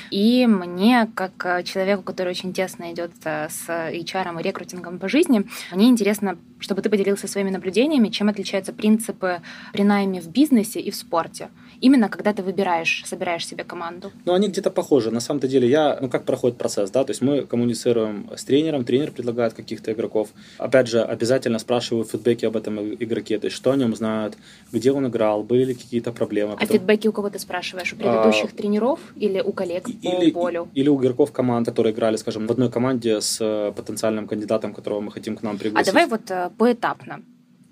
И 0.10 0.48
мне, 0.48 1.08
как 1.14 1.64
человеку, 1.64 2.02
который 2.02 2.30
очень 2.30 2.54
тесно 2.54 2.92
идет 2.92 3.12
а, 3.24 3.50
с 3.50 3.70
HR 3.70 4.40
и 4.40 4.44
рекрутингом 4.44 4.98
по 4.98 5.08
жизни, 5.08 5.44
мне 5.72 5.90
интересно, 5.90 6.38
чтобы 6.60 6.82
ты 6.82 6.90
поделился 6.90 7.28
своими 7.28 7.50
наблюдениями, 7.50 8.10
чем 8.10 8.30
отличаются 8.30 8.74
принципы 8.74 9.42
при 9.74 9.84
найме 9.84 10.22
в 10.22 10.28
бизнесе 10.28 10.80
и 10.80 10.92
в 10.92 10.96
спорте 10.96 11.50
именно 11.82 12.10
когда 12.10 12.34
ты 12.34 12.44
выбираешь, 12.44 13.04
собираешь 13.06 13.46
себе 13.46 13.64
команду? 13.64 14.12
Ну, 14.26 14.34
они 14.34 14.48
где-то 14.48 14.72
похожи. 14.72 15.12
На 15.12 15.20
самом-то 15.20 15.48
деле, 15.48 15.70
я, 15.70 15.98
ну, 16.02 16.10
как 16.10 16.24
проходит 16.24 16.58
процесс, 16.58 16.92
да, 16.92 17.04
то 17.04 17.12
есть 17.12 17.22
мы 17.22 17.42
коммуницируем 17.42 18.30
с 18.36 18.44
тренером, 18.44 18.84
тренер 18.84 19.12
предлагает 19.12 19.54
каких-то 19.54 19.92
игроков. 19.92 20.30
Опять 20.58 20.88
же, 20.88 21.02
обязательно 21.02 21.60
спрашиваю 21.60 22.06
фидбэки 22.06 22.46
об 22.46 22.56
этом 22.56 22.80
игроке, 22.94 23.40
то 23.40 23.46
есть 23.46 23.58
что 23.58 23.72
о 23.72 23.76
нем 23.76 23.96
знают, 23.96 24.38
где 24.72 24.92
он 24.92 25.08
играл, 25.08 25.44
были 25.44 25.66
ли 25.66 25.74
какие-то 25.74 26.12
проблемы. 26.12 26.54
А 26.54 26.58
Потом... 26.58 26.78
фидбэки 26.78 27.08
у 27.08 27.12
кого 27.12 27.30
ты 27.30 27.40
спрашиваешь? 27.40 27.94
У 27.94 27.96
предыдущих 27.96 28.54
а... 28.54 28.58
тренеров 28.58 29.00
или 29.16 29.42
у 29.42 29.52
коллег 29.52 29.88
или, 29.90 30.32
по 30.32 30.42
полю? 30.42 30.68
Или 30.74 30.90
у 30.90 31.00
игроков 31.00 31.32
команд, 31.32 31.68
которые 31.68 31.94
играли, 31.94 32.18
скажем, 32.18 32.48
в 32.48 32.52
одной 32.52 32.72
команде 32.72 33.22
с 33.22 33.38
э, 33.42 33.72
потенциальным 33.76 34.28
кандидатом, 34.28 34.74
которого 34.74 35.02
мы 35.02 35.12
хотим 35.12 35.36
к 35.36 35.44
нам 35.44 35.58
пригласить. 35.58 35.88
А 35.88 35.92
давай 35.92 36.08
вот 36.08 36.32
э, 36.32 36.47
поэтапно 36.50 37.22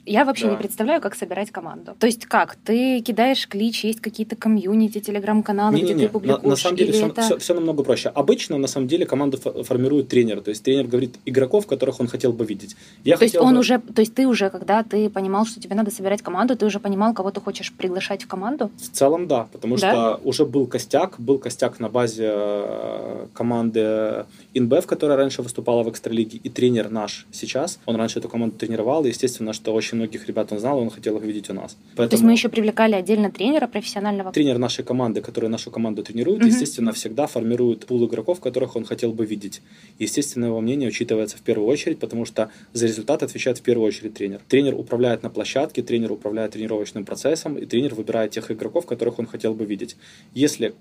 Я 0.06 0.24
вообще 0.26 0.46
Да. 0.46 0.52
не 0.52 0.58
представляю, 0.58 1.02
как 1.02 1.16
собирать 1.16 1.52
команду. 1.52 1.96
То 2.00 2.06
есть 2.08 2.26
как? 2.26 2.56
Ты 2.64 3.02
кидаешь 3.02 3.48
клич, 3.48 3.84
есть 3.84 4.02
какие-то 4.02 4.36
комьюнити, 4.36 5.00
телеграм-каналы, 5.00 5.76
где 5.76 5.84
Не-не-не, 5.84 6.08
ты 6.08 6.14
публикуешь? 6.14 6.44
на, 6.44 6.50
на 6.50 6.56
самом 6.56 6.78
деле 6.78 6.92
все, 6.92 7.08
это... 7.08 7.54
намного 7.56 7.84
проще. 7.84 8.10
Обычно, 8.10 8.58
на 8.58 8.68
самом 8.68 8.88
деле, 8.88 9.06
команду 9.06 9.38
фо- 9.38 9.64
формирует 9.64 10.08
тренер. 10.10 10.42
То 10.42 10.50
есть 10.50 10.64
тренер 10.64 10.88
говорит 10.88 11.16
игроков, 11.26 11.66
которых 11.68 12.00
он 12.00 12.08
хотел 12.08 12.34
бы 12.34 12.46
видеть. 12.46 12.76
Я 13.04 13.18
То 13.18 13.24
есть 13.24 13.36
он 13.36 13.54
бы- 13.56 13.60
уже, 13.62 13.80
то 13.80 14.02
есть 14.02 14.14
ты 14.14 14.28
уже, 14.28 14.50
когда 14.50 14.84
ты 14.84 15.10
понимал, 15.10 15.46
что 15.46 15.60
тебе 15.60 15.76
надо 15.76 15.92
собирать 15.92 16.22
команду, 16.22 16.56
ты 16.56 16.66
уже 16.66 16.80
понимал, 16.80 17.14
кого 17.14 17.32
ты 17.32 17.42
хочешь 17.42 17.72
приглашать 17.74 18.24
в 18.24 18.28
команду? 18.28 18.70
В 18.78 18.90
целом, 18.96 19.28
да, 19.28 19.48
потому 19.52 19.78
Да? 19.78 19.92
что 19.92 20.22
уже 20.24 20.46
был 20.46 20.68
костяк, 20.68 21.16
был 21.20 21.40
костяк 21.40 21.80
на 21.80 21.90
базе 21.90 22.32
э, 22.32 23.28
команды 23.34 24.26
InBev, 24.54 24.86
которая 24.86 25.18
раньше 25.18 25.42
выступала 25.42 25.84
в 25.84 25.90
экстралиге, 25.90 26.38
и 26.44 26.50
тренер 26.50 26.90
наш 26.90 27.26
сейчас, 27.32 27.80
он 27.86 27.96
раньше 27.96 28.20
эту 28.20 28.30
команду 28.30 28.56
тренировал, 28.58 29.06
и 29.06 29.10
естественно, 29.10 29.54
что 29.54 29.74
очень 29.74 29.95
многих 29.96 30.28
ребят 30.28 30.52
он 30.52 30.60
знал, 30.60 30.80
он 30.80 30.90
хотел 30.90 31.18
их 31.18 31.24
видеть 31.24 31.50
у 31.50 31.54
нас. 31.54 31.76
Поэтому 31.96 32.10
То 32.10 32.14
есть 32.16 32.24
мы 32.24 32.32
еще 32.34 32.50
привлекали 32.50 32.94
отдельно 32.96 33.32
тренера 33.32 33.68
профессионального. 33.68 34.32
тренер 34.32 34.58
нашей 34.58 34.84
команды, 34.86 35.22
который 35.22 35.50
нашу 35.50 35.72
команду 35.72 36.04
тренирует, 36.04 36.40
Мгм. 36.42 36.50
естественно, 36.50 36.92
всегда 36.92 37.26
формирует 37.28 37.86
пул 37.86 38.06
игроков, 38.08 38.40
которых 38.40 38.76
он 38.76 38.86
хотел 38.86 39.12
бы 39.14 39.26
видеть. 39.26 39.62
Естественно, 40.00 40.46
его 40.46 40.62
мнение 40.62 40.90
учитывается 40.90 41.38
в 41.38 41.42
первую 41.42 41.68
очередь, 41.68 42.00
потому 42.00 42.26
что 42.26 42.50
за 42.74 42.86
результат 42.88 43.24
отвечает 43.24 43.58
в 43.58 43.62
первую 43.62 43.88
очередь 43.88 44.14
тренер. 44.14 44.42
Тренер 44.48 44.76
управляет 44.76 45.24
на 45.24 45.30
площадке, 45.30 45.82
тренер 45.82 46.12
управляет 46.12 46.52
тренировочным 46.52 47.06
процессом, 47.06 47.58
и 47.58 47.66
тренер 47.66 47.96
выбирает 47.96 48.32
тех 48.32 48.52
игроков, 48.52 48.86
которых 48.86 49.20
он 49.20 49.26
хотел 49.26 49.54
бы 49.54 49.66
видеть. 49.66 49.96
Если 50.34 50.74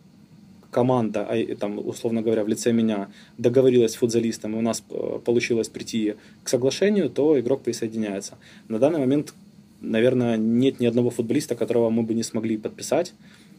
команда, 0.75 1.21
а, 1.31 1.55
там, 1.57 1.79
условно 1.79 2.21
говоря, 2.23 2.43
в 2.45 2.49
лице 2.49 2.73
меня 2.73 3.09
договорилась 3.39 3.93
с 3.93 3.97
футзалистом, 3.97 4.55
и 4.55 4.59
у 4.59 4.61
нас 4.61 4.83
э, 4.91 5.19
получилось 5.25 5.69
прийти 5.69 6.15
к 6.43 6.49
соглашению, 6.49 7.09
то 7.11 7.39
игрок 7.41 7.63
присоединяется. 7.63 8.33
На 8.69 8.79
данный 8.79 8.99
момент, 8.99 9.35
наверное, 9.81 10.37
нет 10.37 10.81
ни 10.81 10.87
одного 10.87 11.11
футболиста, 11.11 11.55
которого 11.55 11.91
мы 11.91 12.03
бы 12.03 12.15
не 12.15 12.23
смогли 12.25 12.57
подписать. 12.59 13.15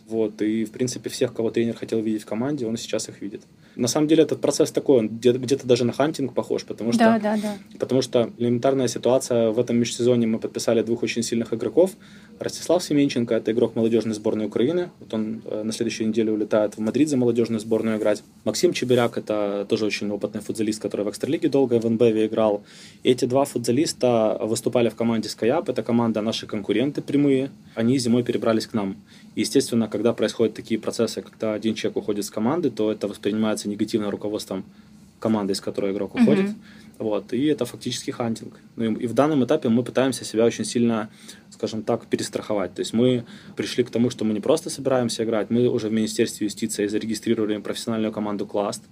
Вот, 0.07 0.41
и, 0.41 0.65
в 0.65 0.72
принципе, 0.72 1.10
всех, 1.10 1.34
кого 1.34 1.50
тренер 1.50 1.75
хотел 1.75 2.00
видеть 2.00 2.22
в 2.22 2.25
команде, 2.25 2.67
он 2.67 2.77
сейчас 2.77 3.10
их 3.10 3.22
видит. 3.22 3.41
На 3.75 3.88
самом 3.88 4.07
деле, 4.07 4.22
этот 4.24 4.39
процесс 4.39 4.72
такой, 4.72 4.98
он 5.00 5.07
где- 5.07 5.31
где-то 5.31 5.65
даже 5.67 5.84
на 5.84 5.93
хантинг 5.93 6.34
похож, 6.34 6.63
потому 6.63 6.91
что 6.93 7.00
Да, 7.03 7.19
да, 7.19 7.38
да. 7.41 7.57
Потому 7.79 8.01
что 8.03 8.29
элементарная 8.38 8.88
ситуация 8.88 9.50
в 9.50 9.60
этом 9.60 9.77
межсезонье 9.77 10.27
мы 10.27 10.38
подписали 10.38 10.84
двух 10.84 11.03
очень 11.03 11.24
сильных 11.24 11.53
игроков. 11.53 11.91
Ростислав 12.39 12.84
Семенченко, 12.84 13.34
это 13.34 13.51
игрок 13.51 13.75
молодежной 13.75 14.13
сборной 14.13 14.48
Украины. 14.48 14.89
Вот 15.00 15.13
он 15.13 15.42
э, 15.46 15.63
на 15.63 15.72
следующей 15.72 16.06
неделе 16.06 16.32
улетает 16.32 16.75
в 16.75 16.80
Мадрид 16.80 17.10
за 17.10 17.18
молодежную 17.18 17.60
сборную 17.60 17.98
играть. 17.98 18.24
Максим 18.44 18.74
Чебиряк, 18.74 19.18
это 19.18 19.65
тоже 19.70 19.86
очень 19.86 20.10
опытный 20.12 20.42
футболист, 20.42 20.82
который 20.82 21.06
в 21.06 21.10
Экстралиге 21.10 21.48
долго 21.48 21.80
в 21.80 21.89
НБВ 21.89 22.25
играл. 22.25 22.63
И 23.04 23.12
эти 23.12 23.25
два 23.25 23.46
футболиста 23.46 24.38
выступали 24.42 24.89
в 24.89 24.96
команде 24.96 25.30
SkyUp. 25.30 25.70
Это 25.70 25.82
команда 25.82 26.22
наши 26.22 26.46
конкуренты 26.46 27.01
прямые. 27.01 27.51
Они 27.74 27.98
зимой 27.98 28.24
перебрались 28.24 28.68
к 28.68 28.74
нам. 28.74 28.98
И, 29.36 29.42
естественно, 29.42 29.88
когда 29.88 30.13
происходят 30.13 30.56
такие 30.56 30.80
процессы, 30.80 31.22
когда 31.22 31.54
один 31.54 31.74
человек 31.74 31.98
уходит 31.98 32.25
с 32.25 32.30
команды, 32.30 32.70
то 32.70 32.92
это 32.92 33.08
воспринимается 33.08 33.70
негативно 33.70 34.12
руководством 34.12 34.65
команды, 35.20 35.54
из 35.54 35.62
которой 35.62 35.92
игрок 35.92 36.15
уходит. 36.15 36.51
Вот, 36.98 37.34
и 37.34 37.46
это 37.46 37.65
фактически 37.65 38.12
hunting. 38.12 38.54
Ну 38.77 38.86
и, 38.86 39.04
и 39.04 39.08
в 39.08 39.13
данном 39.13 39.44
этапе 39.44 39.68
мы 39.68 39.84
пытаемся 39.84 40.24
себя 40.24 40.46
очень 40.46 40.63
сильно, 40.63 41.10
скажем 41.56 41.82
так, 41.84 42.06
перестраховать. 42.06 42.74
То 42.76 42.82
есть 42.82 42.94
мы 42.94 43.24
пришли 43.56 43.84
к 43.84 43.90
тому, 43.90 44.10
что 44.10 44.26
мы 44.26 44.34
не 44.34 44.40
просто 44.42 44.70
собираемся 44.70 45.24
играть, 45.24 45.50
мы 45.50 45.68
уже 45.70 45.88
в 45.90 45.92
Министерстве 45.92 46.46
юстиции 46.46 46.88
зарегистрировали 46.88 47.58
профессиональную 47.58 48.12
команду 48.12 48.46
«Класт». 48.46 48.84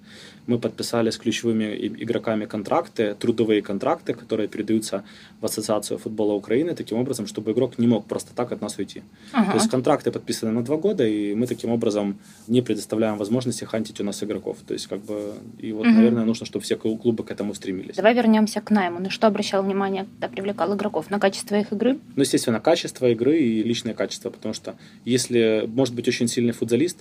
Мы 0.48 0.58
подписали 0.60 1.10
с 1.10 1.18
ключевыми 1.18 1.64
игроками 2.04 2.46
контракты, 2.46 3.16
трудовые 3.20 3.62
контракты, 3.62 4.14
которые 4.14 4.48
передаются 4.48 5.04
в 5.42 5.46
Ассоциацию 5.46 5.98
футбола 5.98 6.34
Украины, 6.34 6.74
таким 6.76 6.98
образом, 6.98 7.28
чтобы 7.28 7.52
игрок 7.52 7.80
не 7.80 7.88
мог 7.88 8.06
просто 8.08 8.32
так 8.36 8.52
от 8.52 8.62
нас 8.62 8.78
уйти. 8.78 9.02
Ага. 9.34 9.52
То 9.52 9.58
есть 9.58 9.70
контракты 9.70 10.12
подписаны 10.12 10.52
на 10.52 10.62
два 10.64 10.78
года, 10.78 11.06
и 11.08 11.36
мы 11.36 11.48
таким 11.48 11.70
образом 11.72 12.16
не 12.48 12.62
предоставляем 12.62 13.18
возможности 13.18 13.66
хантить 13.66 14.00
у 14.02 14.04
нас 14.04 14.24
игроков. 14.24 14.58
То 14.68 14.74
есть, 14.74 14.88
как 14.88 15.00
бы, 15.06 15.34
и 15.60 15.72
вот, 15.74 15.86
Мгм. 15.86 15.96
наверное, 15.96 16.26
нужно, 16.26 16.46
чтобы 16.46 16.64
все 16.64 16.76
клу- 16.76 16.98
клубы 16.98 17.24
к 17.24 17.32
этому 17.32 17.54
стремились. 17.54 17.96
Давай 17.96 18.14
вернемся 18.14 18.62
к 18.62 18.70
найму. 18.72 19.00
На 19.00 19.10
что 19.10 19.28
обращал 19.28 19.64
внимание, 19.64 20.06
когда 20.20 20.28
привлекал 20.28 20.74
игроков? 20.76 21.10
На 21.10 21.20
качество 21.20 21.56
их 21.56 21.72
игры? 21.74 21.98
Ну, 22.16 22.22
естественно, 22.22 22.53
качество 22.60 23.10
игры 23.10 23.40
и 23.40 23.64
личное 23.64 23.94
качество, 23.94 24.30
потому 24.30 24.54
что 24.54 24.76
если 25.06 25.64
может 25.68 25.94
быть 25.96 26.08
очень 26.08 26.28
сильный 26.28 26.54
футболист, 26.54 27.00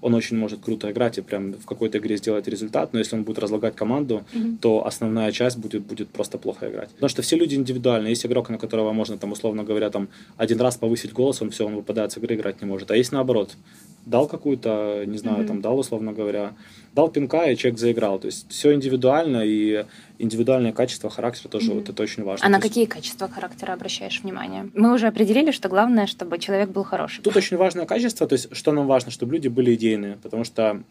он 0.00 0.12
очень 0.14 0.36
может 0.36 0.60
круто 0.60 0.90
играть 0.90 1.16
и 1.16 1.22
прям 1.22 1.52
в 1.54 1.64
какой-то 1.64 1.96
игре 1.96 2.18
сделать 2.18 2.46
результат, 2.46 2.92
но 2.92 2.98
если 2.98 3.16
он 3.16 3.24
будет 3.24 3.38
разлагать 3.38 3.74
команду, 3.74 4.24
Мгм. 4.34 4.58
то 4.58 4.86
основная 4.86 5.32
часть 5.32 5.56
будет, 5.56 5.82
будет 5.82 6.08
просто 6.10 6.36
плохо 6.36 6.68
играть. 6.70 6.90
Потому 6.90 7.08
что 7.08 7.22
все 7.22 7.36
люди 7.36 7.54
индивидуальны. 7.54 8.08
Есть 8.08 8.26
игрок, 8.26 8.50
на 8.50 8.58
которого 8.58 8.92
можно, 8.92 9.16
там, 9.16 9.32
условно 9.32 9.64
говоря, 9.64 9.88
там, 9.90 10.08
один 10.36 10.60
раз 10.60 10.76
повысить 10.76 11.12
голос, 11.14 11.40
он 11.40 11.48
все, 11.50 11.64
он 11.66 11.74
выпадает 11.76 12.12
с 12.12 12.18
игры, 12.18 12.34
играть 12.34 12.60
не 12.60 12.66
может. 12.68 12.90
А 12.90 12.96
есть 12.96 13.12
наоборот. 13.12 13.56
Дал 14.04 14.26
какую-то, 14.28 15.04
не 15.06 15.16
знаю, 15.16 15.38
Мгм. 15.38 15.46
там, 15.46 15.60
дал, 15.62 15.78
условно 15.78 16.12
говоря, 16.12 16.52
дал 16.94 17.08
пинка, 17.08 17.50
и 17.50 17.56
человек 17.56 17.78
заиграл. 17.78 18.18
То 18.18 18.26
есть 18.26 18.46
все 18.50 18.72
индивидуально, 18.72 19.42
и 19.44 19.84
индивидуальное 20.18 20.72
качество 20.72 21.10
характера 21.10 21.48
тоже 21.48 21.70
Мгм. 21.70 21.80
вот 21.80 21.88
это 21.88 22.02
очень 22.02 22.22
важно. 22.22 22.46
А 22.46 22.48
на 22.48 22.56
есть 22.56 22.68
какие 22.68 22.84
качества 22.86 23.28
характера 23.28 23.72
обращаешь 23.72 24.20
внимание? 24.22 24.70
Мы 24.74 24.94
уже 24.94 25.08
определили, 25.08 25.50
что 25.50 25.68
главное, 25.68 26.06
чтобы 26.06 26.38
человек 26.38 26.70
был 26.70 26.84
хороший. 26.84 27.22
Тут 27.22 27.36
очень 27.36 27.56
важное 27.56 27.84
качество, 27.86 28.26
то 28.26 28.34
есть 28.34 28.54
что 28.54 28.72
нам 28.72 28.86
важно, 28.86 29.10
чтобы 29.10 29.32
люди 29.34 29.48
были 29.48 29.74
идейные, 29.74 30.18
потому 30.22 30.44
что 30.44 30.82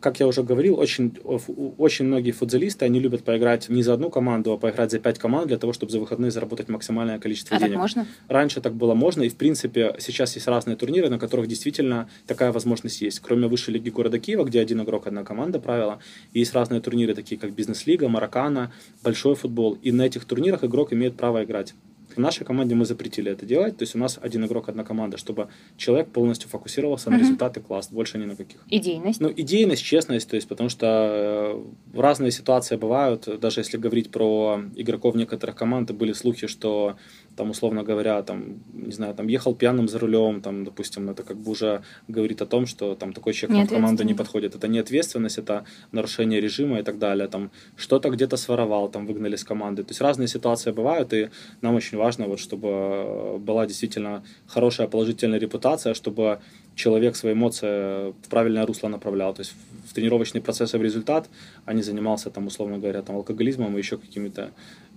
как 0.00 0.18
я 0.18 0.26
уже 0.26 0.42
говорил, 0.42 0.78
очень, 0.78 1.12
очень 1.78 2.06
многие 2.06 2.32
футболисты, 2.32 2.84
они 2.86 3.00
любят 3.00 3.22
поиграть 3.22 3.68
не 3.68 3.82
за 3.82 3.94
одну 3.94 4.10
команду, 4.10 4.52
а 4.52 4.58
поиграть 4.58 4.90
за 4.90 4.98
пять 4.98 5.18
команд 5.18 5.48
для 5.48 5.58
того, 5.58 5.72
чтобы 5.72 5.92
за 5.92 6.00
выходные 6.00 6.30
заработать 6.30 6.68
максимальное 6.68 7.18
количество 7.18 7.56
А 7.56 7.60
так 7.60 7.68
денег. 7.68 7.80
можно? 7.80 8.06
Раньше 8.28 8.60
так 8.60 8.74
было 8.74 8.94
можно, 8.94 9.22
и 9.22 9.28
в 9.28 9.36
принципе 9.36 9.94
сейчас 9.98 10.34
есть 10.34 10.48
разные 10.48 10.76
турниры, 10.76 11.10
на 11.10 11.18
которых 11.18 11.46
действительно 11.46 12.08
такая 12.26 12.50
возможность 12.50 13.02
есть. 13.02 13.20
Кроме 13.20 13.46
высшей 13.46 13.74
лиги 13.74 13.90
города 13.90 14.18
Киева, 14.18 14.44
где 14.44 14.60
один 14.60 14.82
игрок, 14.82 15.06
одна 15.06 15.22
команда 15.22 15.58
правила, 15.60 15.98
есть 16.32 16.54
разные 16.54 16.80
турниры, 16.80 17.14
такие 17.14 17.38
как 17.38 17.52
Бизнес-лига, 17.52 18.08
Маракана, 18.08 18.72
Большой 19.02 19.34
футбол. 19.34 19.78
И 19.82 19.92
на 19.92 20.02
этих 20.02 20.24
турнирах 20.24 20.64
игрок 20.64 20.92
имеет 20.92 21.16
право 21.16 21.44
играть. 21.44 21.74
В 22.16 22.20
нашей 22.20 22.44
команде 22.44 22.74
мы 22.74 22.84
запретили 22.84 23.30
это 23.32 23.46
делать, 23.46 23.76
то 23.76 23.82
есть 23.82 23.94
у 23.94 23.98
нас 23.98 24.18
один 24.20 24.44
игрок, 24.44 24.68
одна 24.68 24.84
команда, 24.84 25.16
чтобы 25.16 25.48
человек 25.76 26.08
полностью 26.10 26.48
фокусировался 26.48 27.10
на 27.10 27.14
Мгм. 27.16 27.22
результаты 27.24 27.60
класс, 27.60 27.88
больше 27.90 28.18
ни 28.18 28.24
на 28.24 28.36
каких. 28.36 28.60
Идейность. 28.68 29.20
Ну, 29.20 29.32
идейность, 29.36 29.82
честность, 29.84 30.28
то 30.28 30.36
есть, 30.36 30.48
потому 30.48 30.68
что 30.68 30.86
э, 31.94 31.98
разные 31.98 32.30
ситуации 32.30 32.76
бывают, 32.76 33.28
даже 33.40 33.60
если 33.60 33.76
говорить 33.78 34.10
про 34.10 34.60
игроков 34.76 35.14
некоторых 35.14 35.54
команд, 35.56 35.90
были 35.92 36.12
слухи, 36.12 36.46
что 36.46 36.96
там, 37.36 37.50
условно 37.50 37.82
говоря, 37.82 38.22
там, 38.22 38.60
не 38.72 38.92
знаю, 38.92 39.14
там 39.14 39.28
ехал 39.28 39.54
пьяным 39.54 39.88
за 39.88 39.98
рулем, 39.98 40.40
там, 40.40 40.64
допустим, 40.64 41.10
это 41.10 41.22
как 41.22 41.36
бы 41.36 41.50
уже 41.50 41.82
говорит 42.08 42.42
о 42.42 42.46
том, 42.46 42.66
что 42.66 42.94
там 42.94 43.12
такой 43.12 43.32
человек 43.32 43.68
в 43.68 43.74
команду 43.74 44.04
не 44.04 44.14
подходит. 44.14 44.54
Это 44.54 44.68
не 44.68 44.78
ответственность, 44.78 45.38
это 45.38 45.64
нарушение 45.92 46.40
режима 46.40 46.80
и 46.80 46.82
так 46.82 46.98
далее. 46.98 47.28
Там 47.28 47.50
что-то 47.76 48.10
где-то 48.10 48.36
своровал, 48.36 48.88
там 48.90 49.06
выгнали 49.06 49.36
с 49.36 49.44
команды. 49.44 49.82
То 49.82 49.90
есть 49.90 50.00
разные 50.00 50.28
ситуации 50.28 50.72
бывают, 50.72 51.12
и 51.12 51.30
нам 51.62 51.74
очень 51.74 51.98
важно, 51.98 52.26
вот, 52.26 52.40
чтобы 52.40 53.38
была 53.38 53.66
действительно 53.66 54.22
хорошая 54.46 54.88
положительная 54.88 55.40
репутация, 55.40 55.94
чтобы 55.94 56.40
человек 56.80 57.16
свои 57.16 57.32
эмоции 57.32 58.10
в 58.10 58.28
правильное 58.28 58.66
русло 58.66 58.88
направлял. 58.88 59.34
То 59.34 59.42
есть 59.42 59.54
в 59.86 59.92
тренировочный 59.92 60.40
процесс 60.40 60.74
и 60.74 60.78
в 60.78 60.82
результат, 60.82 61.28
а 61.66 61.72
не 61.72 61.82
занимался, 61.82 62.30
там, 62.30 62.46
условно 62.46 62.78
говоря, 62.78 63.02
там, 63.02 63.16
алкоголизмом 63.16 63.76
и 63.76 63.78
еще 63.78 63.96
какими-то 63.96 64.50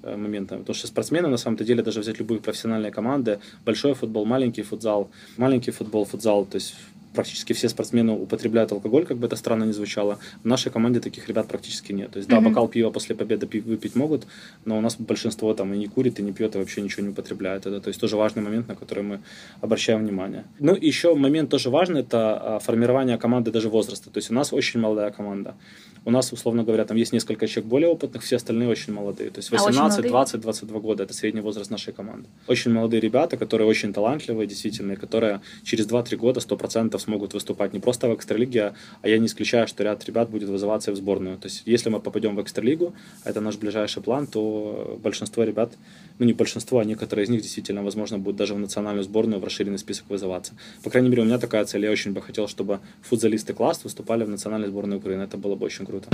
э, 0.03 0.15
моментами. 0.15 0.59
Потому 0.59 0.75
что 0.75 0.87
спортсмены, 0.87 1.27
на 1.27 1.37
самом-то 1.37 1.63
деле, 1.65 1.83
даже 1.83 1.99
взять 1.99 2.19
любые 2.19 2.39
профессиональные 2.39 2.91
команды, 2.91 3.39
большой 3.65 3.93
футбол, 3.93 4.25
маленький 4.25 4.63
футзал, 4.63 5.09
маленький 5.37 5.71
футбол, 5.71 6.05
футзал, 6.05 6.45
то 6.45 6.55
есть 6.55 6.75
практически 7.13 7.53
все 7.53 7.69
спортсмены 7.69 8.13
употребляют 8.13 8.71
алкоголь, 8.71 9.05
как 9.05 9.17
бы 9.17 9.27
это 9.27 9.35
странно 9.35 9.63
не 9.65 9.73
звучало. 9.73 10.17
В 10.43 10.47
нашей 10.47 10.71
команде 10.71 10.99
таких 10.99 11.27
ребят 11.27 11.47
практически 11.47 11.91
нет. 11.93 12.11
То 12.11 12.17
есть, 12.17 12.29
да, 12.29 12.41
бокал 12.41 12.67
пива 12.67 12.89
после 12.91 13.15
победы 13.15 13.47
пи- 13.47 13.61
выпить 13.61 13.95
могут, 13.95 14.25
но 14.65 14.77
у 14.77 14.81
нас 14.81 14.95
большинство 14.97 15.53
там 15.53 15.73
и 15.73 15.77
не 15.77 15.87
курит, 15.87 16.19
и 16.19 16.23
не 16.23 16.31
пьет, 16.31 16.55
и 16.55 16.57
вообще 16.57 16.81
ничего 16.81 17.03
не 17.03 17.09
употребляет. 17.09 17.65
Это, 17.65 17.79
то 17.79 17.87
есть, 17.89 17.99
тоже 17.99 18.17
важный 18.17 18.41
момент, 18.43 18.67
на 18.67 18.75
который 18.75 19.03
мы 19.03 19.19
обращаем 19.61 19.99
внимание. 19.99 20.45
Ну, 20.59 20.75
еще 20.75 21.15
момент 21.15 21.49
тоже 21.49 21.69
важный, 21.69 22.01
это 22.01 22.55
а, 22.55 22.59
формирование 22.59 23.17
команды 23.17 23.51
даже 23.51 23.69
возраста. 23.69 24.09
То 24.09 24.17
есть, 24.17 24.31
у 24.31 24.33
нас 24.33 24.53
очень 24.53 24.79
молодая 24.79 25.11
команда. 25.11 25.55
У 26.05 26.11
нас, 26.11 26.33
условно 26.33 26.63
говоря, 26.63 26.83
там 26.85 26.97
есть 26.97 27.13
несколько 27.13 27.47
человек 27.47 27.69
более 27.69 27.89
опытных, 27.89 28.23
все 28.23 28.35
остальные 28.35 28.67
очень 28.69 28.93
молодые. 28.93 29.29
То 29.29 29.39
есть, 29.39 29.51
А 29.51 29.55
очень 29.55 29.65
18, 29.67 29.97
молодые? 29.97 30.11
20, 30.11 30.41
22 30.41 30.79
года– 30.79 31.03
это 31.05 31.13
средний 31.13 31.41
возраст 31.41 31.71
нашей 31.71 31.93
команды. 31.93 32.27
Очень 32.47 32.71
молодые 32.73 32.99
ребята, 32.99 33.37
которые 33.37 33.67
очень 33.67 33.93
талантливые, 33.93 34.47
действительно, 34.47 34.93
и 34.93 34.95
которые 34.95 35.39
через 35.63 35.87
2-3 35.87 36.17
года 36.17 36.39
100% 36.41 37.02
смогут 37.03 37.33
выступать 37.33 37.73
не 37.73 37.79
просто 37.79 38.07
в 38.07 38.15
экстралиге, 38.15 38.73
а 39.01 39.07
я 39.07 39.17
не 39.19 39.27
исключаю, 39.27 39.67
что 39.67 39.83
ряд 39.83 40.05
ребят 40.05 40.29
будет 40.29 40.49
вызываться 40.49 40.91
в 40.91 40.95
сборную. 40.95 41.37
То 41.37 41.47
есть, 41.47 41.63
если 41.65 41.89
мы 41.89 41.99
попадем 41.99 42.35
в 42.35 42.41
экстралигу, 42.41 42.93
а 43.23 43.29
это 43.29 43.41
наш 43.41 43.57
ближайший 43.57 44.01
план, 44.01 44.27
то 44.27 44.99
большинство 45.03 45.43
ребят, 45.43 45.73
ну 46.19 46.25
не 46.25 46.33
большинство, 46.33 46.79
а 46.79 46.85
некоторые 46.85 47.25
из 47.25 47.29
них 47.29 47.41
действительно, 47.41 47.83
возможно, 47.83 48.17
будут 48.17 48.37
даже 48.37 48.53
в 48.53 48.59
национальную 48.59 49.03
сборную 49.03 49.39
в 49.39 49.43
расширенный 49.43 49.77
список 49.77 50.09
вызываться. 50.09 50.53
По 50.83 50.89
крайней 50.89 51.09
мере, 51.09 51.21
у 51.21 51.25
меня 51.25 51.39
такая 51.39 51.65
цель. 51.65 51.83
Я 51.83 51.91
очень 51.91 52.13
бы 52.13 52.21
хотел, 52.21 52.47
чтобы 52.47 52.79
футболисты 53.01 53.53
класс 53.53 53.83
выступали 53.83 54.23
в 54.23 54.29
национальной 54.29 54.67
сборной 54.67 54.97
Украины. 54.97 55.23
Это 55.23 55.37
было 55.37 55.55
бы 55.55 55.65
очень 55.65 55.85
круто. 55.85 56.09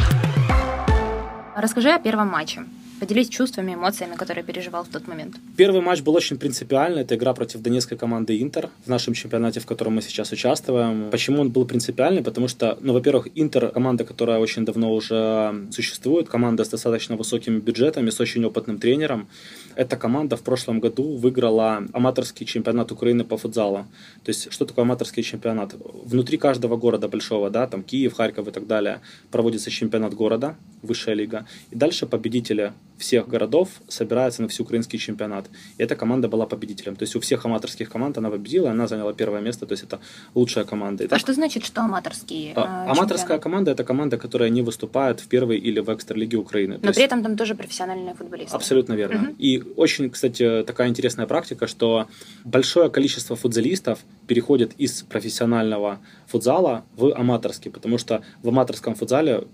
Расскажи 1.62 1.90
о 1.90 2.00
первом 2.00 2.30
матче. 2.30 2.62
Поделись 3.02 3.30
чувствами, 3.30 3.74
эмоциями, 3.74 4.16
которые 4.16 4.44
переживал 4.44 4.84
в 4.84 4.90
тот 4.90 5.08
момент. 5.08 5.36
Первый 5.58 5.82
матч 5.82 6.02
был 6.02 6.16
очень 6.16 6.38
принципиальный. 6.38 7.02
Это 7.02 7.16
игра 7.16 7.34
против 7.34 7.62
донецкой 7.62 7.98
команды 7.98 8.42
«Интер» 8.42 8.70
в 8.86 8.90
нашем 8.90 9.14
чемпионате, 9.14 9.60
в 9.62 9.66
котором 9.66 9.96
мы 9.96 10.02
сейчас 10.02 10.32
участвуем. 10.34 11.10
Почему 11.10 11.42
он 11.42 11.50
был 11.50 11.66
принципиальный? 11.66 12.22
Потому 12.22 12.50
что, 12.50 12.78
ну, 12.82 12.94
во-первых, 12.94 13.30
«Интер»— 13.36 13.72
команда, 13.74 14.04
которая 14.04 14.40
очень 14.40 14.66
давно 14.66 14.94
уже 14.94 15.68
существует, 15.72 16.28
команда 16.28 16.64
с 16.64 16.70
достаточно 16.70 17.16
высокими 17.16 17.60
бюджетами, 17.60 18.10
с 18.10 18.20
очень 18.20 18.44
опытным 18.44 18.80
тренером. 18.80 19.28
Эта 19.76 19.96
команда 19.96 20.36
в 20.36 20.42
прошлом 20.42 20.82
году 20.82 21.16
выиграла 21.16 21.84
аматорский 21.94 22.46
чемпионат 22.46 22.92
Украины 22.92 23.24
по 23.24 23.38
футзалу. 23.38 23.86
То 24.26 24.30
есть, 24.30 24.52
что 24.52 24.66
такое 24.66 24.84
аматорский 24.84 25.24
чемпионат? 25.24 25.74
Внутри 26.04 26.38
каждого 26.38 26.76
города 26.76 27.08
большого, 27.08 27.50
да, 27.50 27.66
там 27.66 27.84
Киев, 27.84 28.14
Харьков 28.14 28.48
и 28.48 28.52
так 28.52 28.68
далее, 28.68 29.00
проводится 29.32 29.72
чемпионат 29.72 30.14
города, 30.14 30.56
высшая 30.82 31.16
лига. 31.16 31.46
И 31.72 31.76
дальше 31.76 32.06
победители 32.06 32.74
всех 33.00 33.28
городов 33.28 33.70
собирается 33.88 34.42
на 34.42 34.48
всеукраинский 34.48 35.00
чемпионат. 35.00 35.50
И 35.78 35.84
эта 35.84 35.96
команда 35.96 36.28
была 36.28 36.46
победителем. 36.46 36.96
То 36.96 37.04
есть 37.04 37.16
у 37.16 37.20
всех 37.20 37.46
аматорских 37.46 37.90
команд 37.90 38.18
она 38.18 38.30
победила, 38.30 38.72
она 38.72 38.88
заняла 38.88 39.14
первое 39.14 39.42
место, 39.42 39.66
то 39.66 39.74
есть 39.74 39.84
это 39.84 40.00
лучшая 40.36 40.66
команда. 40.66 41.06
Итак, 41.06 41.18
а 41.18 41.20
что 41.20 41.34
значит, 41.34 41.66
что 41.66 41.82
аматорские? 41.82 42.54
А, 42.56 42.88
э, 42.88 42.92
аматорская 42.92 43.40
команда 43.40 43.72
это 43.72 43.84
команда, 43.84 44.18
которая 44.18 44.50
не 44.50 44.62
выступает 44.62 45.22
в 45.22 45.28
первой 45.28 45.58
или 45.58 45.80
в 45.80 45.90
экстралиге 45.90 46.38
Украины. 46.38 46.74
Но 46.74 46.80
то 46.80 46.82
при 46.82 46.90
есть... 46.90 47.00
этом 47.00 47.24
там 47.24 47.38
тоже 47.38 47.56
профессиональные 47.56 48.14
футболисты. 48.14 48.56
Абсолютно 48.56 48.94
верно. 48.94 49.30
Угу. 49.30 49.36
И 49.38 49.64
очень, 49.78 50.10
кстати, 50.10 50.64
такая 50.64 50.90
интересная 50.90 51.26
практика, 51.26 51.68
что 51.68 52.08
большое 52.44 52.90
количество 52.90 53.36
футболистов 53.36 54.00
переходит 54.28 54.74
из 54.78 55.04
профессионального 55.04 56.00
футзала 56.28 56.84
в 56.96 57.16
аматорский, 57.16 57.72
потому 57.72 57.98
что 57.98 58.22
в 58.44 58.50
аматорском 58.50 58.96
футзале 58.96 59.46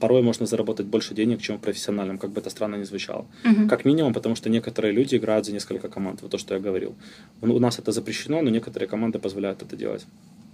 порой 0.00 0.22
можно 0.22 0.46
заработать 0.46 0.86
больше 0.86 1.14
денег, 1.14 1.40
чем 1.40 1.56
в 1.56 1.60
профессиональном, 1.60 2.18
как 2.18 2.30
бы 2.30 2.40
это 2.40 2.50
странно 2.50 2.76
ни 2.76 2.84
звучало. 2.84 3.26
Угу. 3.44 3.68
Как 3.68 3.84
минимум, 3.84 4.12
потому 4.14 4.36
что 4.36 4.50
некоторые 4.50 4.92
люди 4.92 5.16
играют 5.16 5.46
за 5.46 5.52
несколько 5.52 5.88
команд, 5.88 6.22
вот 6.22 6.30
то, 6.30 6.38
что 6.38 6.54
я 6.54 6.60
говорил. 6.60 6.94
У 7.42 7.58
нас 7.58 7.78
это 7.78 7.92
запрещено, 7.92 8.42
но 8.42 8.50
некоторые 8.50 8.88
команды 8.88 9.18
позволяют 9.18 9.62
это 9.62 9.76
делать. 9.76 10.06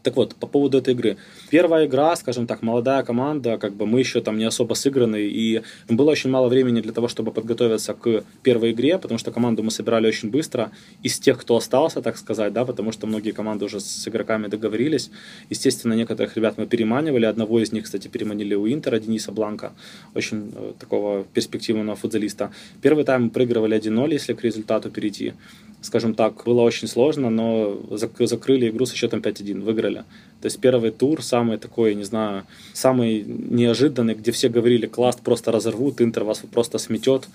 Так 0.03 0.17
вот, 0.17 0.35
по 0.35 0.47
поводу 0.47 0.79
этой 0.79 0.95
игры. 0.95 1.17
Первая 1.51 1.87
игра, 1.87 2.17
скажем 2.17 2.47
так, 2.47 2.63
молодая 2.63 3.03
команда, 3.05 3.57
как 3.59 3.75
бы 3.75 3.87
мы 3.87 4.01
еще 4.01 4.21
там 4.21 4.37
не 4.37 4.45
особо 4.45 4.75
сыграны, 4.75 5.23
и 5.23 5.63
было 5.89 6.11
очень 6.11 6.31
мало 6.31 6.49
времени 6.49 6.81
для 6.81 6.93
того, 6.93 7.09
чтобы 7.09 7.31
подготовиться 7.31 7.95
к 7.95 8.25
первой 8.43 8.73
игре, 8.73 8.99
потому 8.99 9.19
что 9.19 9.31
команду 9.31 9.63
мы 9.63 9.71
собирали 9.71 10.09
очень 10.09 10.31
быстро, 10.31 10.73
из 11.03 11.19
тех, 11.19 11.39
кто 11.39 11.57
остался, 11.57 12.03
так 12.03 12.17
сказать, 12.17 12.53
да, 12.53 12.65
потому 12.65 12.93
что 12.93 13.07
многие 13.07 13.31
команды 13.31 13.65
уже 13.65 13.81
с 13.81 14.09
игроками 14.09 14.49
договорились. 14.49 15.11
Естественно, 15.51 15.95
некоторых 15.95 16.37
ребят 16.37 16.59
мы 16.59 16.67
переманивали, 16.67 17.27
одного 17.27 17.61
из 17.61 17.73
них, 17.73 17.85
кстати, 17.85 18.09
переманили 18.09 18.55
у 18.55 18.67
Интера, 18.67 18.99
Дениса 18.99 19.33
Бланка, 19.33 19.73
очень 20.15 20.53
э, 20.55 20.73
такого 20.79 21.25
перспективного 21.25 21.95
футболиста. 21.97 22.51
Первый 22.81 23.05
тайм 23.05 23.25
мы 23.25 23.31
проигрывали 23.31 23.77
1-0, 23.77 24.13
если 24.13 24.35
к 24.35 24.43
результату 24.43 24.91
перейти 24.91 25.35
скажем 25.83 26.15
так, 26.15 26.45
было 26.45 26.63
очень 26.63 26.89
сложно, 26.89 27.29
но 27.31 27.81
закрыли 28.21 28.69
игру 28.69 28.87
со 28.87 28.97
счетом 28.97 29.21
5-1, 29.21 29.61
выиграли. 29.61 30.05
То 30.41 30.47
есть 30.47 30.61
первый 30.61 30.91
тур 30.91 31.23
самый 31.23 31.59
такой, 31.59 31.95
не 31.95 32.05
знаю, 32.05 32.45
самый 32.73 33.23
неожиданный, 33.27 34.15
где 34.15 34.33
все 34.33 34.49
говорили, 34.49 34.87
класс 34.87 35.17
просто 35.23 35.53
разорвут, 35.53 36.01
Интер 36.01 36.25
вас 36.25 36.43
просто 36.51 36.79
сметет. 36.79 37.29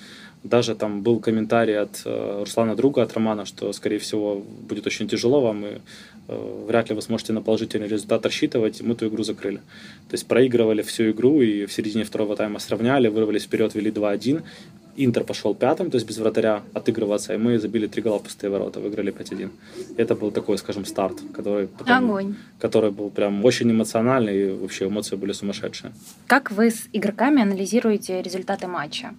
Даже 0.43 0.75
там 0.75 1.01
был 1.01 1.19
комментарий 1.19 1.77
от 1.77 2.01
э, 2.05 2.39
Руслана 2.39 2.75
Друга, 2.75 3.01
от 3.01 3.13
Романа, 3.13 3.45
что, 3.45 3.73
скорее 3.73 3.97
всего, 3.97 4.43
будет 4.69 4.85
очень 4.85 5.07
тяжело 5.07 5.41
вам, 5.41 5.65
и 5.65 5.69
э, 6.27 6.63
вряд 6.67 6.89
ли 6.89 6.95
вы 6.95 7.01
сможете 7.01 7.33
на 7.33 7.41
положительный 7.41 7.87
результат 7.87 8.25
рассчитывать, 8.25 8.79
и 8.79 8.83
мы 8.83 8.93
эту 8.93 9.07
игру 9.07 9.23
закрыли. 9.23 9.57
То 10.09 10.13
есть 10.13 10.27
проигрывали 10.27 10.83
всю 10.83 11.09
игру, 11.09 11.41
и 11.41 11.65
в 11.65 11.73
середине 11.73 12.03
второго 12.03 12.35
тайма 12.35 12.59
сравняли, 12.59 13.07
вырвались 13.07 13.43
вперед, 13.43 13.73
вели 13.73 13.89
2-1, 13.89 14.43
Интер 14.99 15.23
пошел 15.23 15.53
пятым, 15.53 15.91
то 15.91 15.97
есть 15.97 16.07
без 16.07 16.17
вратаря 16.17 16.63
отыгрываться, 16.73 17.33
и 17.33 17.37
мы 17.37 17.59
забили 17.59 17.85
три 17.87 18.01
гола 18.01 18.17
в 18.17 18.23
пустые 18.23 18.49
ворота, 18.49 18.79
выиграли 18.79 19.13
5-1. 19.13 19.49
Это 19.97 20.15
был 20.15 20.31
такой, 20.31 20.57
скажем, 20.57 20.85
старт, 20.85 21.21
который, 21.33 21.67
потом, 21.67 21.97
Огонь. 21.97 22.35
который 22.59 22.89
был 22.89 23.11
прям 23.11 23.45
очень 23.45 23.69
эмоциональный, 23.71 24.41
и 24.41 24.51
вообще 24.51 24.85
эмоции 24.85 25.15
были 25.15 25.33
сумасшедшие. 25.33 25.93
Как 26.25 26.51
вы 26.51 26.71
с 26.71 26.87
игроками 26.93 27.43
анализируете 27.43 28.23
результаты 28.23 28.67
матча? 28.67 29.13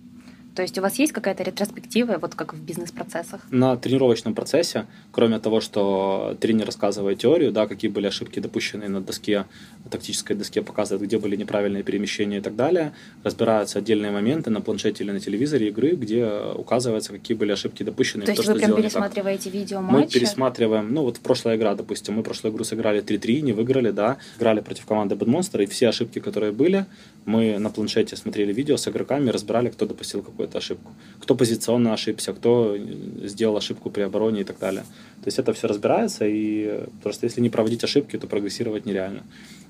То 0.58 0.62
есть 0.62 0.76
у 0.76 0.82
вас 0.82 0.98
есть 0.98 1.12
какая-то 1.12 1.44
ретроспектива, 1.44 2.18
вот 2.20 2.34
как 2.34 2.52
в 2.52 2.60
бизнес-процессах? 2.60 3.42
На 3.52 3.76
тренировочном 3.76 4.34
процессе, 4.34 4.86
кроме 5.12 5.38
того, 5.38 5.60
что 5.60 6.36
тренер 6.40 6.66
рассказывает 6.66 7.20
теорию, 7.20 7.52
да, 7.52 7.68
какие 7.68 7.88
были 7.88 8.08
ошибки 8.08 8.40
допущенные 8.40 8.88
на 8.88 9.00
доске, 9.00 9.44
на 9.84 9.90
тактической 9.92 10.34
доске 10.34 10.60
показывает, 10.62 11.06
где 11.06 11.16
были 11.20 11.36
неправильные 11.36 11.84
перемещения 11.84 12.38
и 12.38 12.40
так 12.40 12.56
далее, 12.56 12.92
разбираются 13.22 13.78
отдельные 13.78 14.10
моменты 14.10 14.50
на 14.50 14.60
планшете 14.60 15.04
или 15.04 15.12
на 15.12 15.20
телевизоре 15.20 15.68
игры, 15.68 15.90
где 15.90 16.28
указывается, 16.56 17.12
какие 17.12 17.36
были 17.36 17.52
ошибки 17.52 17.84
допущенные. 17.84 18.26
То 18.26 18.32
есть 18.32 18.44
то, 18.44 18.52
вы 18.52 18.58
прям 18.58 18.74
пересматриваете 18.74 19.50
видео 19.50 19.80
матча? 19.80 19.96
Мы 19.96 20.06
пересматриваем, 20.08 20.92
ну 20.92 21.02
вот 21.02 21.20
прошлая 21.20 21.56
игра, 21.56 21.76
допустим, 21.76 22.14
мы 22.14 22.24
прошлую 22.24 22.52
игру 22.52 22.64
сыграли 22.64 23.00
3-3, 23.00 23.42
не 23.42 23.52
выиграли, 23.52 23.92
да, 23.92 24.16
играли 24.38 24.58
против 24.58 24.86
команды 24.86 25.14
Bad 25.14 25.28
Monster, 25.28 25.62
и 25.62 25.66
все 25.66 25.90
ошибки, 25.90 26.18
которые 26.18 26.50
были, 26.50 26.84
мы 27.28 27.58
на 27.58 27.70
планшете 27.70 28.16
смотрели 28.16 28.54
видео 28.54 28.76
с 28.76 28.88
игроками, 28.88 29.30
разбирали, 29.30 29.68
кто 29.68 29.86
допустил 29.86 30.22
какую-то 30.22 30.58
ошибку. 30.58 30.92
Кто 31.20 31.34
позиционно 31.34 31.92
ошибся, 31.92 32.32
кто 32.32 32.76
сделал 33.22 33.56
ошибку 33.56 33.90
при 33.90 34.02
обороне 34.02 34.40
и 34.40 34.44
так 34.44 34.58
далее. 34.58 34.82
То 35.22 35.26
есть 35.26 35.38
это 35.38 35.52
все 35.52 35.68
разбирается, 35.68 36.24
и 36.26 36.84
просто 37.02 37.26
если 37.26 37.42
не 37.42 37.50
проводить 37.50 37.84
ошибки, 37.84 38.16
то 38.18 38.26
прогрессировать 38.26 38.86
нереально. 38.86 39.22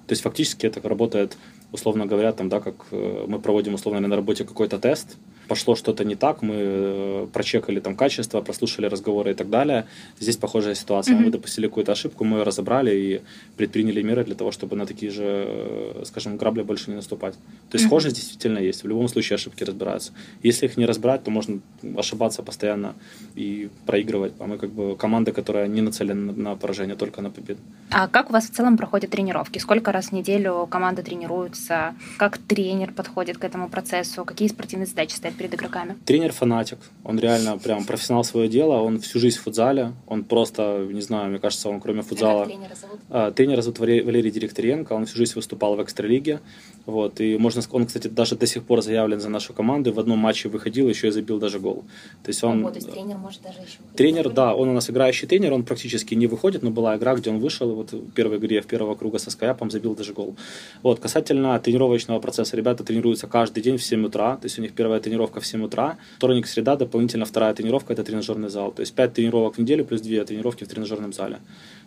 То 0.09 0.13
есть 0.13 0.23
фактически 0.23 0.67
это 0.67 0.81
работает, 0.89 1.37
условно 1.71 2.07
говоря, 2.07 2.33
там, 2.33 2.49
да, 2.49 2.61
как 2.61 2.75
э, 2.93 3.27
мы 3.29 3.39
проводим 3.39 3.75
условно 3.75 4.09
на 4.09 4.17
работе 4.17 4.45
какой-то 4.45 4.79
тест, 4.79 5.19
пошло 5.49 5.77
что-то 5.77 6.05
не 6.05 6.15
так, 6.15 6.43
мы 6.43 6.55
э, 6.57 7.27
прочекали 7.33 7.81
там 7.81 7.97
качество, 7.97 8.41
прослушали 8.41 8.87
разговоры 8.87 9.31
и 9.31 9.35
так 9.35 9.51
далее. 9.51 9.85
Здесь 10.21 10.37
похожая 10.37 10.75
ситуация. 10.75 11.15
Mm-hmm. 11.15 11.25
Мы 11.25 11.31
допустили 11.31 11.67
какую-то 11.67 11.93
ошибку, 11.93 12.25
мы 12.25 12.39
ее 12.39 12.43
разобрали 12.45 12.97
и 12.97 13.21
предприняли 13.57 14.03
меры 14.03 14.25
для 14.25 14.35
того, 14.35 14.51
чтобы 14.51 14.77
на 14.77 14.87
такие 14.87 15.11
же, 15.11 15.25
э, 15.25 16.03
скажем, 16.07 16.37
грабли 16.37 16.63
больше 16.63 16.91
не 16.91 16.97
наступать. 16.97 17.35
То 17.35 17.41
есть 17.75 17.85
mm-hmm. 17.85 17.89
схожесть 17.89 18.17
действительно 18.17 18.59
есть. 18.59 18.85
В 18.85 18.89
любом 18.89 19.09
случае 19.09 19.35
ошибки 19.35 19.65
разбираются. 19.65 20.13
Если 20.43 20.67
их 20.67 20.77
не 20.77 20.87
разбирать, 20.87 21.25
то 21.25 21.31
можно 21.31 21.61
ошибаться 21.97 22.43
постоянно 22.43 22.95
и 23.35 23.69
проигрывать. 23.87 24.33
А 24.39 24.47
мы 24.47 24.59
как 24.59 24.71
бы 24.71 24.97
команда, 24.97 25.33
которая 25.33 25.67
не 25.69 25.81
нацелена 25.81 26.33
на 26.33 26.57
поражение, 26.57 26.97
только 26.97 27.23
на 27.23 27.31
победу. 27.31 27.61
А 27.91 28.07
как 28.09 28.31
у 28.31 28.33
вас 28.33 28.49
в 28.51 28.55
целом 28.55 28.77
проходят 28.77 29.11
тренировки? 29.11 29.59
Сколько 29.59 29.93
раз 29.99 30.07
в 30.07 30.13
неделю 30.13 30.67
команда 30.71 31.03
тренируется? 31.03 31.95
Как 32.19 32.39
тренер 32.39 32.93
подходит 32.93 33.39
к 33.39 33.45
этому 33.45 33.69
процессу? 33.69 34.25
Какие 34.25 34.49
спортивные 34.49 34.87
задачи 34.87 35.15
стоят 35.15 35.37
перед 35.37 35.53
игроками? 35.55 35.97
Тренер 36.05 36.33
фанатик. 36.33 36.79
Он 37.05 37.19
реально 37.19 37.59
прям 37.59 37.85
профессионал 37.85 38.25
свое 38.25 38.49
дело. 38.49 38.75
Он 38.77 39.01
всю 39.01 39.19
жизнь 39.19 39.39
в 39.39 39.43
футзале. 39.43 39.93
Он 40.07 40.25
просто, 40.25 40.87
не 40.91 41.01
знаю, 41.01 41.31
мне 41.31 41.39
кажется, 41.39 41.69
он 41.69 41.81
кроме 41.81 42.03
футзала... 42.03 42.43
А 42.43 42.45
как 42.45 42.53
тренера 42.55 42.75
зовут? 42.75 43.01
А, 43.11 43.31
тренера 43.33 43.63
зовут 43.63 43.79
Валерий 43.81 44.31
Директоренко. 44.31 44.93
Он 44.93 45.07
всю 45.07 45.17
жизнь 45.17 45.33
выступал 45.35 45.75
в 45.75 45.83
экстралиге. 45.83 46.41
Вот. 46.87 47.21
И 47.21 47.37
можно 47.37 47.61
он, 47.73 47.87
кстати, 47.87 48.07
даже 48.07 48.37
до 48.37 48.47
сих 48.47 48.63
пор 48.63 48.83
заявлен 48.83 49.21
за 49.21 49.29
нашу 49.29 49.53
команду. 49.53 49.93
В 49.93 49.99
одном 49.99 50.19
матче 50.19 50.49
выходил, 50.49 50.89
еще 50.89 51.09
и 51.09 51.11
забил 51.11 51.39
даже 51.39 51.59
гол. 51.59 51.85
То 52.23 52.29
есть 52.29 52.45
он... 52.45 52.61
Ого, 52.61 52.71
то 52.71 52.77
есть 52.77 52.91
тренер 52.91 53.19
может 53.19 53.43
даже 53.43 53.59
еще? 53.59 53.79
Тренер, 53.97 54.31
да. 54.31 54.55
Он 54.55 54.69
у 54.69 54.73
нас 54.73 54.89
играющий 54.91 55.27
тренер. 55.27 55.53
Он 55.55 55.65
практически 55.65 56.15
не 56.15 56.29
выходит, 56.29 56.63
но 56.63 56.71
была 56.71 56.97
игра, 56.97 57.17
где 57.17 57.31
он 57.31 57.41
вышел. 57.41 57.75
Вот 57.75 57.93
в 57.93 58.13
первой 58.13 58.39
игре 58.39 58.61
в 58.61 58.67
первого 58.67 58.95
круга 58.95 59.19
со 59.19 59.31
Скаяпом 59.31 59.71
забил 59.71 59.88
даже 59.95 60.13
гол. 60.13 60.37
Вот. 60.83 61.01
Касательно 61.01 61.59
тренировочного 61.59 62.21
процесса. 62.21 62.57
Ребята 62.57 62.85
тренируются 62.85 63.27
каждый 63.27 63.63
день 63.63 63.77
в 63.77 63.83
7 63.83 64.07
утра. 64.07 64.37
То 64.37 64.47
есть 64.47 64.59
у 64.59 64.63
них 64.63 64.73
первая 64.73 65.01
тренировка 65.01 65.41
в 65.41 65.47
7 65.47 65.65
утра. 65.65 65.97
Вторник, 66.17 66.47
среда, 66.47 66.77
дополнительно 66.77 67.25
вторая 67.25 67.55
тренировка– 67.55 67.93
это 67.95 68.05
тренажерный 68.05 68.49
зал. 68.49 68.73
То 68.73 68.81
есть 68.81 68.95
5 68.95 69.15
тренировок 69.15 69.57
в 69.57 69.59
неделю 69.59 69.85
плюс 69.85 70.01
2 70.01 70.25
тренировки 70.25 70.65
в 70.65 70.69
тренажерном 70.69 71.13
зале. 71.13 71.37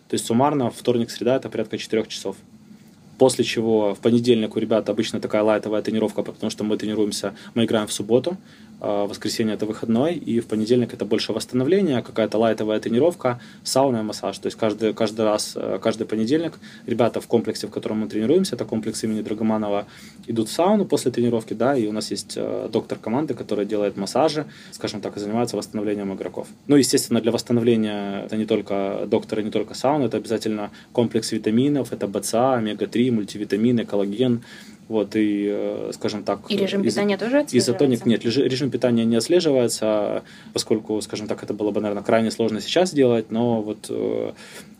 То 0.08 0.14
есть 0.14 0.26
суммарно 0.26 0.70
вторник, 0.70 1.10
среда– 1.10 1.36
это 1.36 1.48
порядка 1.48 1.78
4 1.78 2.06
часов. 2.06 2.36
После 3.18 3.44
чего 3.44 3.94
в 3.94 4.00
понедельник 4.00 4.56
у 4.56 4.58
ребят 4.58 4.88
обычно 4.88 5.20
такая 5.20 5.42
лайтовая 5.42 5.80
тренировка, 5.82 6.22
потому 6.22 6.50
что 6.50 6.64
мы 6.64 6.76
тренируемся, 6.76 7.34
мы 7.54 7.64
играем 7.64 7.86
в 7.86 7.92
субботу, 7.92 8.36
воскресенье 8.82 9.54
это 9.54 9.64
выходной, 9.64 10.14
и 10.14 10.40
в 10.40 10.46
понедельник 10.46 10.92
это 10.92 11.04
больше 11.04 11.32
восстановление, 11.32 12.02
какая-то 12.02 12.38
лайтовая 12.38 12.80
тренировка, 12.80 13.40
сауна 13.62 13.98
и 13.98 14.02
массаж. 14.02 14.38
То 14.38 14.46
есть 14.46 14.58
каждый, 14.58 14.92
каждый 14.92 15.24
раз, 15.24 15.52
э, 15.54 15.78
каждый 15.80 16.06
понедельник 16.06 16.54
ребята 16.86 17.20
в 17.20 17.26
комплексе, 17.26 17.66
в 17.66 17.70
котором 17.70 18.00
мы 18.00 18.08
тренируемся, 18.08 18.56
это 18.56 18.64
комплекс 18.64 19.04
имени 19.04 19.22
Драгоманова, 19.22 19.86
идут 20.26 20.48
в 20.48 20.52
сауну 20.52 20.84
после 20.84 21.12
тренировки, 21.12 21.54
да, 21.54 21.76
и 21.76 21.86
у 21.86 21.92
нас 21.92 22.10
есть 22.10 22.34
э, 22.36 22.68
доктор 22.72 22.98
команды, 22.98 23.34
который 23.34 23.66
делает 23.66 23.96
массажи, 23.96 24.46
скажем 24.72 25.00
так, 25.00 25.16
и 25.16 25.20
занимается 25.20 25.56
восстановлением 25.56 26.12
игроков. 26.14 26.48
Ну, 26.66 26.76
естественно, 26.76 27.20
для 27.20 27.30
восстановления 27.30 28.24
это 28.24 28.36
не 28.36 28.46
только 28.46 29.06
доктор 29.06 29.40
и 29.40 29.44
не 29.44 29.50
только 29.50 29.74
сауна, 29.74 30.04
это 30.04 30.16
обязательно 30.16 30.70
комплекс 30.92 31.30
витаминов, 31.30 31.92
это 31.92 32.08
БЦА, 32.08 32.54
омега-3, 32.54 33.12
мультивитамины, 33.12 33.84
коллаген, 33.84 34.42
вот, 34.92 35.16
и, 35.16 35.48
э, 35.50 35.90
скажем 35.94 36.22
так... 36.22 36.40
И 36.48 36.56
режим 36.56 36.82
питания 36.82 37.16
тоже 37.16 37.38
отслеживается? 37.38 37.72
Изотоник 37.72 38.06
нет, 38.06 38.24
режим 38.24 38.70
питания 38.70 39.04
не 39.04 39.16
отслеживается, 39.16 40.22
поскольку, 40.52 41.00
скажем 41.00 41.26
так, 41.26 41.42
это 41.42 41.54
было 41.54 41.70
бы, 41.70 41.80
наверное, 41.80 42.04
крайне 42.04 42.30
сложно 42.30 42.60
сейчас 42.60 42.90
сделать, 42.90 43.30
но 43.30 43.62
вот 43.62 43.86
э, 43.88 44.32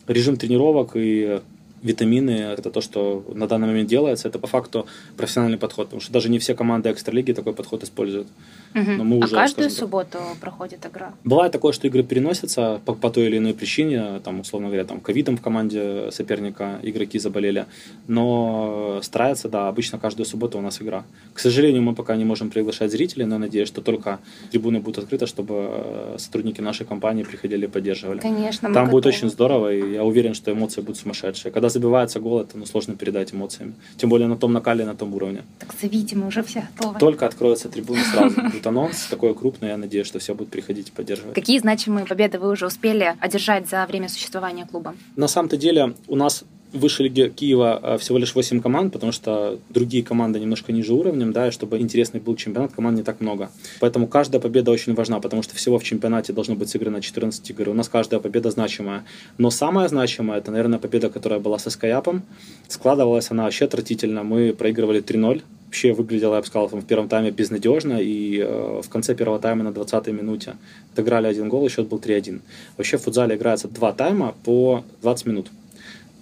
режим 0.07 0.37
тренировок 0.37 0.91
и 0.95 1.41
витамины, 1.83 2.31
это 2.31 2.71
то, 2.71 2.81
что 2.81 3.25
на 3.35 3.49
данный 3.49 3.67
момент 3.67 3.89
делается, 3.89 4.29
это 4.29 4.39
по 4.39 4.47
факту 4.47 4.87
профессиональный 5.17 5.59
подход, 5.59 5.87
потому 5.87 6.01
что 6.01 6.13
даже 6.13 6.29
не 6.29 6.39
все 6.39 6.55
команды 6.55 6.91
экстралиги 6.91 7.33
такой 7.33 7.55
подход 7.55 7.83
используют. 7.83 8.29
Угу. 8.75 8.91
Но 8.93 9.05
мы 9.05 9.17
а 9.17 9.25
уже, 9.25 9.35
каждую 9.35 9.71
субботу 9.71 10.19
проходит 10.41 10.87
игра? 10.87 11.15
Бывает 11.25 11.53
такое, 11.53 11.73
что 11.73 11.87
игры 11.87 12.03
переносятся 12.03 12.81
по, 12.85 12.95
по 12.95 13.11
той 13.11 13.27
или 13.27 13.39
иной 13.39 13.55
причине, 13.55 14.21
там, 14.25 14.41
условно 14.41 14.69
говоря, 14.69 14.85
там, 14.85 15.01
ковидом 15.01 15.37
в 15.37 15.43
команде 15.43 16.11
соперника 16.11 16.79
игроки 16.83 17.19
заболели, 17.19 17.67
но 18.09 19.01
старается, 19.03 19.49
да, 19.49 19.69
обычно 19.69 19.99
каждую 19.99 20.27
субботу 20.27 20.59
у 20.59 20.61
нас 20.61 20.81
игра. 20.81 21.05
К 21.35 21.39
сожалению, 21.39 21.83
мы 21.83 21.95
пока 21.95 22.17
не 22.17 22.25
можем 22.25 22.51
приглашать 22.51 22.91
зрителей, 22.91 23.27
но 23.27 23.39
надеюсь, 23.39 23.69
что 23.69 23.81
только 23.81 24.19
трибуны 24.51 24.81
будут 24.81 25.05
открыты, 25.05 25.27
чтобы 25.27 25.55
э, 25.55 26.17
сотрудники 26.19 26.61
нашей 26.61 26.87
компании 26.87 27.25
приходили 27.25 27.67
и 27.67 27.69
поддерживали. 27.69 28.21
Конечно. 28.21 28.73
Там 28.73 28.89
будет 28.91 29.07
очень 29.07 29.29
здорово, 29.29 29.73
и 29.73 29.93
я 29.95 30.05
уверен, 30.05 30.35
что 30.35 30.53
эмоции 30.53 30.81
будут 30.81 30.99
сумасшедшие. 30.99 31.53
Когда 31.53 31.69
забивается 31.69 32.21
гол, 32.21 32.41
это 32.41 32.59
ну, 32.59 32.67
сложно 32.67 32.95
передать 32.95 33.35
эмоциями. 33.35 33.75
Тем 33.97 34.11
более 34.11 34.29
на 34.29 34.37
том 34.37 34.53
накале, 34.53 34.85
на 34.85 34.95
том 34.95 35.15
уровне. 35.15 35.43
Так 35.59 35.71
зовите, 35.81 36.17
мы 36.17 36.27
уже 36.27 36.43
все 36.43 36.67
готовы. 36.77 36.99
Только 36.99 37.27
откроются 37.27 37.69
трибуны 37.69 38.01
сразу. 38.05 38.41
Будет 38.63 38.67
анонс 38.69 39.07
такой 39.07 39.35
крупный, 39.35 39.71
я 39.71 39.77
надеюсь, 39.77 40.07
что 40.07 40.21
все 40.21 40.35
будут 40.35 40.53
приходить 40.53 40.91
и 40.91 40.93
поддерживать. 40.93 41.35
Какие 41.35 41.59
значимые 41.59 42.07
победы 42.07 42.39
вы 42.39 42.49
уже 42.51 42.67
успели 42.67 43.17
одержать 43.19 43.69
за 43.69 43.85
время 43.87 44.09
существования 44.09 44.67
клуба? 44.67 44.95
На 45.17 45.27
самом-то 45.27 45.57
деле 45.57 45.95
у 46.07 46.15
нас 46.15 46.45
высшей 46.73 47.05
лиге 47.07 47.29
Киева 47.29 47.81
э, 47.83 47.99
всего 47.99 48.19
лишь 48.19 48.35
8 48.35 48.61
команд, 48.61 48.93
потому 48.93 49.13
что 49.13 49.59
другие 49.69 50.03
команды 50.03 50.41
немножко 50.41 50.73
ниже 50.73 50.93
уровнем, 50.93 51.33
да, 51.33 51.49
и 51.49 51.51
чтобы 51.51 51.79
интересный 51.79 52.21
был 52.21 52.37
чемпионат, 52.37 52.73
команд 52.73 52.97
не 52.97 53.03
так 53.03 53.21
много. 53.21 53.51
Поэтому 53.81 54.07
каждая 54.07 54.41
победа 54.41 54.71
очень 54.71 54.95
важна, 54.95 55.21
потому 55.21 55.43
что 55.43 55.55
всего 55.55 55.79
в 55.79 55.85
чемпионате 55.85 56.33
должно 56.33 56.55
быть 56.55 56.69
сыграно 56.69 57.01
14 57.01 57.51
игр. 57.51 57.69
У 57.69 57.75
нас 57.75 57.89
каждая 57.89 58.21
победа 58.21 58.51
значимая. 58.51 59.05
Но 59.39 59.51
самая 59.51 59.89
значимая, 59.89 60.39
это, 60.39 60.51
наверное, 60.51 60.79
победа, 60.79 61.11
которая 61.11 61.41
была 61.41 61.59
со 61.59 61.71
Скаяпом. 61.71 62.23
Складывалась 62.69 63.31
она 63.31 63.45
вообще 63.45 63.67
отвратительно. 63.67 64.23
Мы 64.23 64.53
проигрывали 64.53 65.03
3-0 65.03 65.43
вообще 65.67 65.95
выглядело, 65.95 66.35
я 66.35 66.41
бы 66.43 66.47
сказал, 66.47 66.69
в 66.69 66.85
первом 66.85 67.09
тайме 67.09 67.31
безнадежно, 67.31 67.99
и 67.99 68.39
э, 68.39 68.81
в 68.85 68.89
конце 68.91 69.15
первого 69.15 69.39
тайма 69.39 69.65
на 69.65 69.69
20-й 69.69 70.13
минуте 70.13 70.57
отыграли 70.93 71.27
один 71.27 71.49
гол, 71.49 71.65
и 71.65 71.71
счет 71.71 71.89
был 71.89 71.99
3-1. 71.99 72.41
Вообще 72.77 72.99
в 72.99 73.03
футзале 73.03 73.37
играется 73.37 73.69
два 73.69 73.93
тайма 73.93 74.35
по 74.45 74.85
20 75.01 75.27
минут 75.27 75.51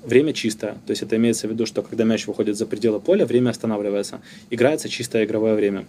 время 0.05 0.33
чистое. 0.33 0.73
То 0.87 0.91
есть 0.91 1.03
это 1.03 1.17
имеется 1.17 1.49
в 1.49 1.51
виду, 1.51 1.67
что 1.67 1.83
когда 1.83 2.05
мяч 2.05 2.27
выходит 2.27 2.57
за 2.57 2.67
пределы 2.67 3.01
поля, 3.01 3.27
время 3.27 3.51
останавливается. 3.51 4.21
Играется 4.51 4.89
чистое 4.89 5.25
игровое 5.25 5.55
время. 5.55 5.87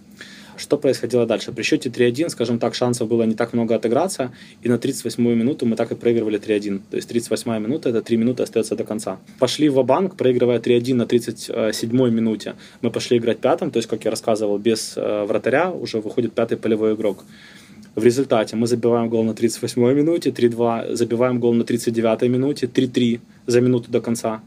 Что 0.56 0.76
происходило 0.76 1.26
дальше? 1.26 1.52
При 1.52 1.62
счете 1.62 1.88
3-1, 1.88 2.28
скажем 2.28 2.58
так, 2.58 2.74
шансов 2.74 3.08
было 3.08 3.22
не 3.22 3.34
так 3.34 3.52
много 3.52 3.74
отыграться, 3.74 4.32
и 4.62 4.68
на 4.68 4.74
38-ю 4.74 5.34
минуту 5.34 5.66
мы 5.66 5.76
так 5.76 5.92
и 5.92 5.94
проигрывали 5.94 6.38
3-1. 6.38 6.80
То 6.90 6.96
есть 6.96 7.10
38-я 7.10 7.58
минута, 7.58 7.88
это 7.88 8.02
3 8.02 8.16
минуты 8.16 8.42
остается 8.42 8.76
до 8.76 8.84
конца. 8.84 9.18
Пошли 9.38 9.68
в 9.68 9.82
банк 9.82 10.16
проигрывая 10.16 10.60
3-1 10.60 10.94
на 10.94 11.02
37-й 11.02 12.10
минуте. 12.10 12.54
Мы 12.82 12.90
пошли 12.90 13.18
играть 13.18 13.38
пятым, 13.38 13.70
то 13.70 13.78
есть, 13.78 13.88
как 13.88 14.04
я 14.04 14.10
рассказывал, 14.10 14.58
без 14.58 14.94
э, 14.96 15.24
вратаря 15.24 15.70
уже 15.70 16.00
выходит 16.00 16.34
пятый 16.34 16.58
полевой 16.58 16.94
игрок. 16.94 17.24
В 17.94 18.04
результате 18.04 18.56
мы 18.56 18.66
забиваем 18.66 19.10
гол 19.10 19.22
на 19.22 19.32
38-й 19.32 19.94
минуте, 19.94 20.30
3-2, 20.30 20.94
забиваем 20.94 21.38
гол 21.38 21.52
на 21.52 21.62
39-й 21.62 22.28
минуте, 22.28 22.66
3-3 22.66 23.20
за 23.46 23.60
минуту 23.60 23.90
до 23.90 24.00
конца. 24.00 24.40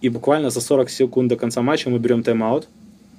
И 0.00 0.08
буквально 0.08 0.50
за 0.50 0.60
40 0.60 0.88
секунд 0.88 1.28
до 1.28 1.36
конца 1.36 1.62
матча 1.62 1.90
мы 1.90 1.98
берем 1.98 2.22
тайм-аут. 2.22 2.68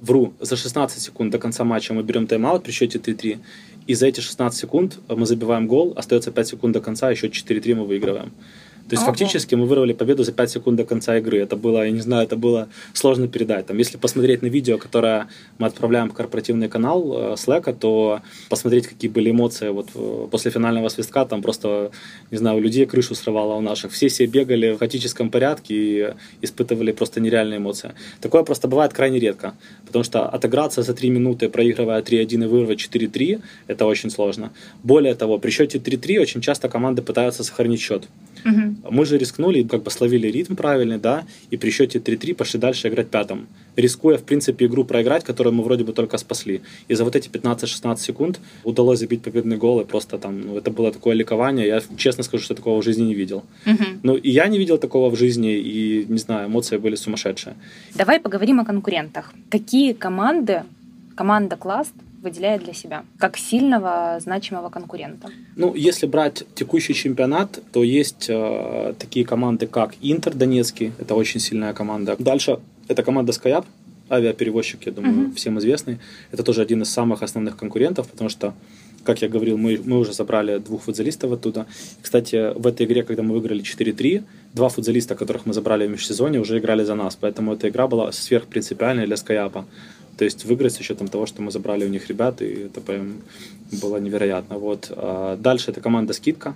Вру, 0.02 0.34
за 0.40 0.56
16 0.56 1.02
секунд 1.02 1.32
до 1.32 1.38
конца 1.38 1.66
матча 1.66 1.94
мы 1.94 2.02
берем 2.04 2.28
тайм-аут 2.28 2.64
при 2.64 2.72
счете 2.72 2.98
3-3. 2.98 3.40
И 3.88 3.94
за 3.94 4.08
эти 4.08 4.22
16 4.22 4.58
секунд 4.58 5.00
мы 5.10 5.26
забиваем 5.26 5.68
гол, 5.68 5.94
остается 5.98 6.32
5 6.32 6.48
секунд 6.48 6.74
до 6.74 6.80
конца, 6.80 7.12
еще 7.12 7.28
4-3 7.28 7.76
мы 7.76 7.86
выигрываем. 7.86 8.32
То 8.90 8.96
есть, 8.96 9.04
ага. 9.04 9.12
фактически 9.12 9.56
мы 9.56 9.66
вырвали 9.66 9.94
победу 9.94 10.24
за 10.24 10.32
5 10.32 10.50
секунд 10.50 10.78
до 10.78 10.84
конца 10.84 11.18
игры. 11.18 11.40
Это 11.40 11.56
было, 11.56 11.86
я 11.86 11.92
не 11.92 12.02
знаю, 12.02 12.26
это 12.26 12.36
было 12.36 12.68
сложно 12.94 13.28
передать. 13.28 13.66
Там, 13.66 13.78
если 13.78 13.98
посмотреть 13.98 14.42
на 14.42 14.48
видео, 14.48 14.78
которое 14.78 15.28
мы 15.58 15.68
отправляем 15.68 16.10
в 16.10 16.14
корпоративный 16.14 16.68
канал 16.68 17.14
э, 17.14 17.34
Slack, 17.34 17.74
то 17.80 18.22
посмотреть, 18.50 18.88
какие 18.88 19.10
были 19.10 19.32
эмоции 19.32 19.70
вот 19.70 19.90
э, 19.96 20.28
после 20.30 20.52
финального 20.52 20.90
свистка, 20.90 21.26
там 21.26 21.42
просто, 21.42 21.92
не 22.32 22.38
знаю, 22.38 22.58
у 22.58 22.60
людей 22.60 22.86
крышу 22.86 23.16
срывало 23.16 23.56
у 23.56 23.62
наших. 23.62 23.92
Все 23.92 24.08
все 24.08 24.26
бегали 24.26 24.72
в 24.72 24.80
хаотическом 24.80 25.30
порядке 25.30 25.74
и 25.76 26.14
испытывали 26.42 26.92
просто 26.92 27.22
нереальные 27.22 27.58
эмоции. 27.58 27.94
Такое 28.22 28.44
просто 28.44 28.68
бывает 28.68 28.94
крайне 28.94 29.20
редко, 29.20 29.54
потому 29.86 30.04
что 30.04 30.28
отыграться 30.28 30.82
за 30.84 30.94
3 30.94 31.10
минуты, 31.10 31.50
проигрывая 31.50 32.02
3-1 32.02 32.44
и 32.44 32.48
вырвать 32.48 32.80
4-3, 32.80 33.42
это 33.68 33.86
очень 33.86 34.10
сложно. 34.10 34.52
Более 34.84 35.16
того, 35.16 35.40
при 35.40 35.52
счете 35.52 35.78
3-3 35.78 36.20
очень 36.22 36.42
часто 36.42 36.70
команды 36.70 37.02
пытаются 37.02 37.44
сохранить 37.44 37.82
счет. 37.82 38.08
Угу. 38.46 38.73
Мы 38.90 39.06
же 39.06 39.18
рискнули, 39.18 39.64
как 39.64 39.84
бы 39.84 39.92
словили 39.92 40.28
ритм 40.28 40.56
правильный, 40.56 40.98
да, 40.98 41.26
и 41.52 41.58
при 41.58 41.72
счете 41.72 42.00
3-3 42.00 42.36
пошли 42.36 42.60
дальше 42.60 42.88
играть 42.88 43.10
пятым, 43.10 43.48
рискуя, 43.76 44.18
в 44.18 44.24
принципе, 44.24 44.66
игру 44.66 44.84
проиграть, 44.86 45.24
которую 45.24 45.54
мы 45.54 45.64
вроде 45.64 45.84
бы 45.84 45.94
только 45.94 46.18
спасли. 46.18 46.62
И 46.88 46.96
за 46.96 47.04
вот 47.04 47.16
эти 47.16 47.30
15-16 47.30 47.98
секунд 47.98 48.40
удалось 48.64 49.00
забить 49.00 49.22
победный 49.22 49.58
гол, 49.58 49.82
и 49.82 49.86
просто 49.86 50.18
там, 50.18 50.42
ну, 50.42 50.58
это 50.58 50.72
было 50.72 50.92
такое 50.92 51.16
ликование, 51.16 51.68
я 51.68 51.82
честно 51.98 52.24
скажу, 52.24 52.44
что 52.44 52.56
такого 52.56 52.82
в 52.82 52.84
жизни 52.84 53.04
не 53.04 53.16
видел. 53.16 53.44
Угу. 53.66 53.84
Ну, 54.04 54.16
и 54.16 54.30
я 54.30 54.48
не 54.48 54.58
видел 54.58 54.78
такого 54.78 55.10
в 55.10 55.18
жизни, 55.18 55.54
и, 55.58 56.06
не 56.10 56.20
знаю, 56.20 56.48
эмоции 56.48 56.78
были 56.78 56.96
сумасшедшие. 56.96 57.56
Давай 57.96 58.20
поговорим 58.20 58.60
о 58.60 58.66
конкурентах. 58.66 59.34
Какие 59.50 59.94
команды, 59.94 60.64
команда 61.16 61.56
Класс 61.56 61.94
выделяет 62.24 62.64
для 62.64 62.74
себя 62.74 63.04
как 63.20 63.38
сильного, 63.38 64.18
значимого 64.20 64.70
конкурента? 64.70 65.30
Ну, 65.56 65.76
если 65.76 66.08
брать 66.08 66.44
текущий 66.56 66.94
чемпионат, 66.94 67.60
то 67.72 67.84
есть 67.84 68.30
э, 68.30 68.94
такие 68.98 69.26
команды, 69.26 69.68
как 69.68 69.94
Интер 70.02 70.34
Донецкий, 70.34 70.94
это 71.00 71.16
очень 71.16 71.40
сильная 71.40 71.74
команда. 71.74 72.16
Дальше 72.18 72.60
это 72.88 73.04
команда 73.04 73.32
Skyap, 73.32 73.66
авиаперевозчик, 74.10 74.86
я 74.86 74.92
думаю, 74.92 75.30
uh-huh. 75.30 75.36
всем 75.36 75.60
известный. 75.60 76.00
Это 76.32 76.44
тоже 76.44 76.62
один 76.62 76.82
из 76.82 76.90
самых 76.90 77.24
основных 77.24 77.58
конкурентов, 77.58 78.08
потому 78.10 78.30
что 78.30 78.54
как 79.04 79.22
я 79.22 79.28
говорил, 79.28 79.58
мы, 79.58 79.82
мы 79.84 80.00
уже 80.00 80.14
забрали 80.14 80.60
двух 80.60 80.84
футболистов 80.84 81.32
оттуда. 81.32 81.66
Кстати, 82.02 82.54
в 82.58 82.66
этой 82.66 82.86
игре, 82.86 83.04
когда 83.04 83.22
мы 83.22 83.34
выиграли 83.34 83.62
4-3, 83.62 84.24
два 84.54 84.70
футболиста, 84.70 85.16
которых 85.16 85.46
мы 85.46 85.54
забрали 85.54 85.88
в 85.88 85.90
межсезонье, 85.90 86.40
уже 86.40 86.58
играли 86.58 86.84
за 86.84 86.96
нас. 86.96 87.18
Поэтому 87.20 87.54
эта 87.54 87.70
игра 87.70 87.88
была 87.88 88.12
сверхпринципиальной 88.12 89.06
для 89.06 89.18
Скаяпа. 89.18 89.66
То 90.18 90.26
есть 90.26 90.46
выиграть 90.46 90.74
с 90.74 90.80
учетом 90.80 91.08
того, 91.08 91.26
что 91.26 91.42
мы 91.42 91.52
забрали 91.52 91.86
у 91.86 91.90
них 91.90 92.08
ребят, 92.08 92.42
и 92.42 92.66
это 92.66 92.82
прям 92.82 93.22
было 93.72 93.98
невероятно. 93.98 94.58
Вот. 94.58 94.92
А 94.96 95.38
дальше 95.38 95.72
это 95.72 95.82
команда 95.82 96.14
«Скидка». 96.14 96.54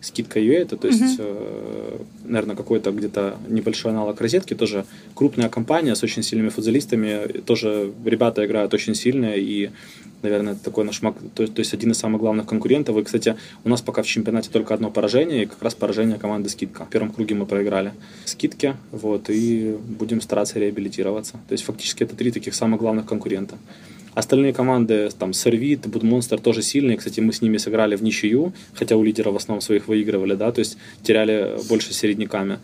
Скидка 0.00 0.40
UA, 0.40 0.58
это, 0.62 0.76
то 0.76 0.88
есть, 0.88 1.16
э, 1.18 1.98
наверное, 2.24 2.56
какой-то 2.56 2.90
где-то 2.90 3.36
небольшой 3.48 3.92
аналог 3.92 4.20
розетки, 4.20 4.54
тоже 4.54 4.84
крупная 5.14 5.48
компания 5.48 5.94
с 5.94 6.02
очень 6.02 6.22
сильными 6.22 6.48
футболистами, 6.48 7.40
тоже 7.40 7.92
ребята 8.04 8.44
играют 8.46 8.72
очень 8.72 8.94
сильно, 8.94 9.34
и 9.34 9.70
наверное, 10.22 10.52
это 10.52 10.64
такой 10.64 10.84
наш 10.84 11.02
маг, 11.02 11.16
то, 11.34 11.46
то 11.46 11.60
есть 11.60 11.74
один 11.74 11.92
из 11.92 11.98
самых 11.98 12.20
главных 12.20 12.46
конкурентов. 12.46 12.96
И, 12.96 13.02
кстати, 13.02 13.36
у 13.64 13.68
нас 13.68 13.80
пока 13.80 14.02
в 14.02 14.06
чемпионате 14.06 14.50
только 14.50 14.74
одно 14.74 14.90
поражение, 14.90 15.42
и 15.42 15.46
как 15.46 15.62
раз 15.62 15.74
поражение 15.74 16.18
команды 16.18 16.48
«Скидка». 16.48 16.84
В 16.84 16.90
первом 16.90 17.10
круге 17.10 17.34
мы 17.34 17.46
проиграли 17.46 17.92
скидки, 18.24 18.76
вот, 18.92 19.30
и 19.30 19.76
будем 19.98 20.20
стараться 20.20 20.58
реабилитироваться. 20.58 21.32
То 21.48 21.52
есть 21.52 21.64
фактически 21.64 22.04
это 22.04 22.16
три 22.16 22.30
таких 22.30 22.54
самых 22.54 22.80
главных 22.80 23.06
конкурента. 23.06 23.56
Остальные 24.14 24.52
команды, 24.52 25.10
там, 25.18 25.32
Сервит, 25.32 25.86
Будмонстер 25.86 26.40
тоже 26.40 26.62
сильные. 26.62 26.96
Кстати, 26.96 27.20
мы 27.20 27.32
с 27.32 27.42
ними 27.42 27.58
сыграли 27.58 27.96
в 27.96 28.02
ничью, 28.02 28.52
хотя 28.74 28.96
у 28.96 29.02
лидеров 29.02 29.34
в 29.34 29.36
основном 29.36 29.60
своих 29.60 29.88
выигрывали, 29.88 30.34
да, 30.34 30.52
то 30.52 30.58
есть 30.58 30.76
теряли 31.02 31.56
больше 31.68 31.92
середняками. 31.92 32.58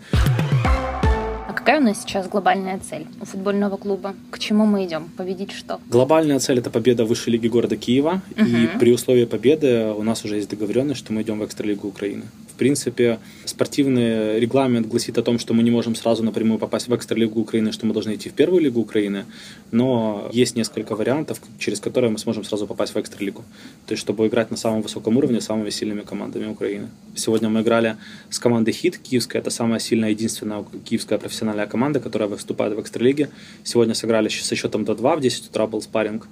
Какая 1.66 1.80
у 1.80 1.82
нас 1.82 2.02
сейчас 2.02 2.28
глобальная 2.28 2.78
цель 2.78 3.06
у 3.20 3.24
футбольного 3.24 3.76
клуба? 3.76 4.14
К 4.30 4.38
чему 4.38 4.66
мы 4.66 4.84
идем? 4.84 5.10
Победить 5.16 5.50
что? 5.50 5.80
Глобальная 5.88 6.38
цель 6.38 6.60
это 6.60 6.70
победа 6.70 7.04
в 7.04 7.08
высшей 7.08 7.32
лиге 7.32 7.48
города 7.48 7.76
Киева. 7.76 8.22
Угу. 8.36 8.46
И 8.46 8.78
при 8.78 8.92
условии 8.92 9.24
победы 9.24 9.86
у 9.88 10.04
нас 10.04 10.24
уже 10.24 10.36
есть 10.36 10.48
договоренность, 10.48 11.00
что 11.00 11.12
мы 11.12 11.22
идем 11.22 11.40
в 11.40 11.44
экстралигу 11.44 11.88
Украины. 11.88 12.22
Принципе, 12.56 13.18
спортивный 13.44 14.40
регламент 14.40 14.86
гласит 14.86 15.18
о 15.18 15.22
том, 15.22 15.38
что 15.38 15.54
мы 15.54 15.62
не 15.62 15.70
можем 15.70 15.94
сразу 15.94 16.22
напрямую 16.22 16.58
попасть 16.58 16.88
в 16.88 16.94
экстралигу 16.94 17.40
Украины, 17.40 17.70
что 17.72 17.86
мы 17.86 17.92
должны 17.92 18.14
идти 18.14 18.30
в 18.30 18.32
первую 18.32 18.62
лигу 18.62 18.80
Украины, 18.80 19.26
но 19.72 20.30
есть 20.32 20.56
несколько 20.56 20.96
вариантов, 20.96 21.40
через 21.58 21.80
которые 21.80 22.10
мы 22.10 22.18
сможем 22.18 22.44
сразу 22.44 22.66
попасть 22.66 22.94
в 22.94 22.98
экстралигу. 22.98 23.44
То 23.86 23.92
есть, 23.92 24.00
чтобы 24.00 24.26
играть 24.26 24.50
на 24.50 24.56
самом 24.56 24.82
высоком 24.82 25.16
уровне 25.18 25.40
с 25.40 25.44
самыми 25.44 25.70
сильными 25.70 26.00
командами 26.00 26.46
Украины. 26.46 26.88
Сегодня 27.14 27.48
мы 27.48 27.60
играли 27.60 27.96
с 28.30 28.38
командой 28.38 28.72
«Хит» 28.72 28.98
киевская, 28.98 29.42
это 29.42 29.50
самая 29.50 29.78
сильная, 29.78 30.10
единственная 30.10 30.64
киевская 30.84 31.18
профессиональная 31.18 31.66
команда, 31.66 32.00
которая 32.00 32.28
выступает 32.28 32.74
в 32.74 32.80
экстралиге. 32.80 33.28
Сегодня 33.64 33.94
сыграли 33.94 34.28
со 34.28 34.56
счетом 34.56 34.84
до 34.84 34.94
2, 34.94 35.16
в 35.16 35.20
10 35.20 35.50
утра 35.50 35.66
был 35.66 35.82
спарринг. 35.82 36.26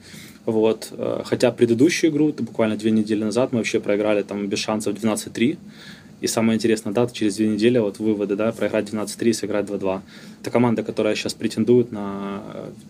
Вот. 0.47 0.89
Э, 0.93 1.23
хотя 1.25 1.51
предыдущую 1.51 2.11
игру, 2.11 2.33
буквально 2.39 2.77
две 2.77 2.91
недели 2.91 3.25
назад, 3.25 3.53
мы 3.53 3.59
вообще 3.59 3.81
проиграли 3.81 4.23
там 4.23 4.47
без 4.47 4.59
шансов 4.59 4.95
12-3. 4.95 5.57
И 6.25 6.27
самое 6.27 6.57
интересное, 6.57 6.95
да, 6.95 7.07
через 7.07 7.37
две 7.37 7.49
недели 7.49 7.79
вот 7.79 7.99
выводы, 7.99 8.35
да, 8.35 8.51
проиграть 8.51 8.89
12-3 8.89 9.29
и 9.29 9.33
сыграть 9.35 9.67
2-2. 9.67 10.01
Это 10.41 10.51
команда, 10.51 10.83
которая 10.83 11.15
сейчас 11.17 11.35
претендует 11.35 11.93
на 11.93 12.43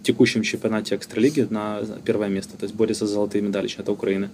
текущем 0.05 0.43
чемпионате 0.43 0.95
Экстралиги 0.95 1.45
на 1.51 1.81
первое 2.05 2.29
место, 2.29 2.57
то 2.57 2.63
есть 2.63 2.77
борется 2.77 3.07
за 3.09 3.15
золотые 3.15 3.43
медали 3.43 3.69
это 3.77 3.91
Украины. 3.91 4.31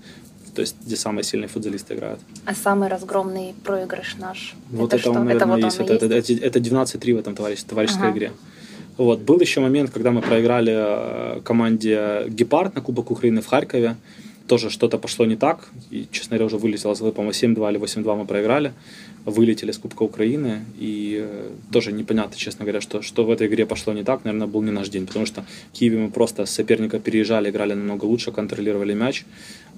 То 0.55 0.61
есть, 0.61 0.77
где 0.85 0.97
самые 0.97 1.25
сильные 1.25 1.49
футболисты 1.49 1.95
играют. 1.95 2.21
А 2.45 2.55
самый 2.55 2.89
разгромный 2.91 3.55
проигрыш 3.65 4.17
наш? 4.19 4.55
Вот 4.71 4.93
это, 4.93 4.97
это 4.97 5.11
он, 5.11 5.25
наверное, 5.25 5.37
это 5.37 5.47
вот 5.47 5.65
есть. 5.65 5.81
Это, 5.81 5.93
есть? 6.15 6.31
это, 6.31 6.47
это, 6.47 6.59
это 6.59 6.99
12-3 6.99 7.15
в 7.15 7.19
этом 7.19 7.35
товарищ, 7.35 7.63
товарищеской 7.63 8.09
ага. 8.09 8.19
игре. 8.19 8.33
Вот. 8.99 9.21
Был 9.21 9.41
еще 9.41 9.61
момент, 9.61 9.91
когда 9.91 10.11
мы 10.11 10.21
проиграли 10.21 10.75
э, 10.77 11.41
команде 11.41 12.27
«Гепард» 12.29 12.75
на 12.75 12.83
Кубок 12.83 13.11
Украины 13.11 13.41
в 13.41 13.47
Харькове. 13.47 13.97
Тоже 14.51 14.71
что-то 14.71 14.99
пошло 14.99 15.27
не 15.27 15.37
так. 15.37 15.69
И, 15.93 16.07
честно 16.11 16.37
говоря, 16.37 16.47
уже 16.47 16.57
вылетело 16.57 16.95
с 16.95 16.99
по-моему, 16.99 17.31
7-2 17.31 17.71
или 17.71 17.79
8-2 17.79 18.17
мы 18.17 18.27
проиграли. 18.27 18.73
Вылетели 19.25 19.71
с 19.71 19.79
Кубка 19.79 20.03
Украины. 20.03 20.65
И 20.81 21.21
э, 21.23 21.51
тоже 21.73 21.93
непонятно, 21.93 22.37
честно 22.37 22.65
говоря, 22.65 22.81
что, 22.81 23.01
что 23.01 23.25
в 23.25 23.31
этой 23.31 23.47
игре 23.47 23.65
пошло 23.65 23.93
не 23.93 24.03
так. 24.03 24.25
Наверное, 24.25 24.49
был 24.49 24.63
не 24.63 24.73
наш 24.73 24.89
день. 24.89 25.07
Потому 25.07 25.27
что 25.27 25.45
в 25.73 25.79
Киеве 25.79 25.99
мы 25.99 26.11
просто 26.11 26.47
с 26.47 26.51
соперника 26.51 26.99
переезжали, 26.99 27.51
играли 27.51 27.75
намного 27.75 28.07
лучше, 28.07 28.33
контролировали 28.33 28.95
мяч. 28.95 29.25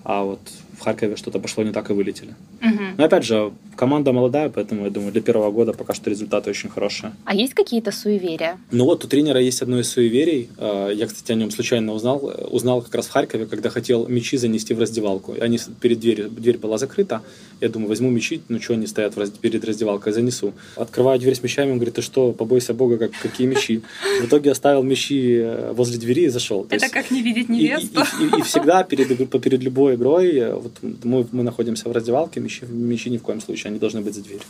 А 0.05 0.25
вот 0.25 0.41
в 0.79 0.85
Харькове 0.85 1.17
что-то 1.17 1.38
пошло 1.38 1.62
не 1.62 1.73
так 1.73 1.91
и 1.91 1.93
вылетели. 1.93 2.35
Угу. 2.61 2.83
Но 2.99 3.05
опять 3.05 3.25
же, 3.25 3.53
команда 3.77 4.12
молодая, 4.12 4.49
поэтому 4.49 4.85
я 4.85 4.91
думаю, 4.91 5.12
для 5.12 5.23
первого 5.23 5.51
года 5.53 5.73
пока 5.73 5.95
что 5.95 6.11
результаты 6.11 6.51
очень 6.51 6.71
хорошие. 6.71 7.12
А 7.25 7.35
есть 7.35 7.55
какие-то 7.55 7.93
суеверия? 7.93 8.59
Ну 8.73 8.85
вот 8.85 9.05
у 9.05 9.09
тренера 9.09 9.41
есть 9.41 9.62
одно 9.62 9.79
из 9.79 9.88
суеверий. 9.88 10.49
А, 10.59 10.91
я, 10.91 11.07
кстати, 11.07 11.33
о 11.33 11.35
нем 11.37 11.51
случайно 11.51 11.93
узнал. 11.93 12.33
Узнал 12.51 12.83
как 12.83 12.95
раз 12.95 13.07
в 13.07 13.11
Харькове, 13.11 13.47
когда 13.47 13.71
хотел 13.71 14.09
мячи 14.09 14.37
занести 14.37 14.75
в 14.75 14.81
раздевалку. 14.81 15.37
Они 15.41 15.59
перед 15.81 16.01
дверью, 16.01 16.31
дверь 16.31 16.59
была 16.59 16.79
закрыта. 16.79 17.23
Я 17.61 17.69
думаю, 17.69 17.88
возьму 17.88 18.11
мячи, 18.11 18.43
ну 18.49 18.61
что 18.61 18.75
они 18.75 18.87
стоят 18.87 19.15
перед 19.41 19.65
раздевалкой, 19.65 20.12
занесу. 20.12 20.53
Открываю 20.75 21.21
дверь 21.21 21.37
с 21.37 21.43
мячами, 21.43 21.71
он 21.71 21.77
говорит, 21.77 21.95
ты 21.95 22.03
что, 22.03 22.33
побойся 22.33 22.75
Бога, 22.75 22.99
как, 22.99 23.12
какие 23.23 23.47
мячи. 23.47 23.83
В 24.21 24.27
итоге 24.27 24.51
оставил 24.51 24.83
мячи 24.83 25.37
э, 25.37 25.73
возле 25.73 25.99
двери 25.99 26.25
и 26.25 26.29
зашел. 26.29 26.65
Это 26.65 26.87
есть, 26.87 26.88
как 26.93 27.11
не 27.12 27.23
видеть 27.23 27.49
невесту. 27.49 28.03
И, 28.21 28.25
и, 28.25 28.27
и, 28.27 28.41
и 28.41 28.43
всегда 28.43 28.83
перед, 28.83 29.31
перед 29.43 29.62
любой 29.62 29.91
игрой, 29.94 30.37
э, 30.37 30.55
вот 30.55 30.72
мы, 30.83 31.26
мы 31.33 31.42
находимся 31.42 31.88
в 31.88 31.92
раздевалке, 31.92 32.40
мячи, 32.40 32.64
мячи 32.66 33.11
ни 33.11 33.18
в 33.18 33.22
коем 33.22 33.40
случае, 33.40 33.70
они 33.70 33.78
должны 33.78 34.00
быть 34.00 34.14
за 34.14 34.22
дверью. 34.22 34.42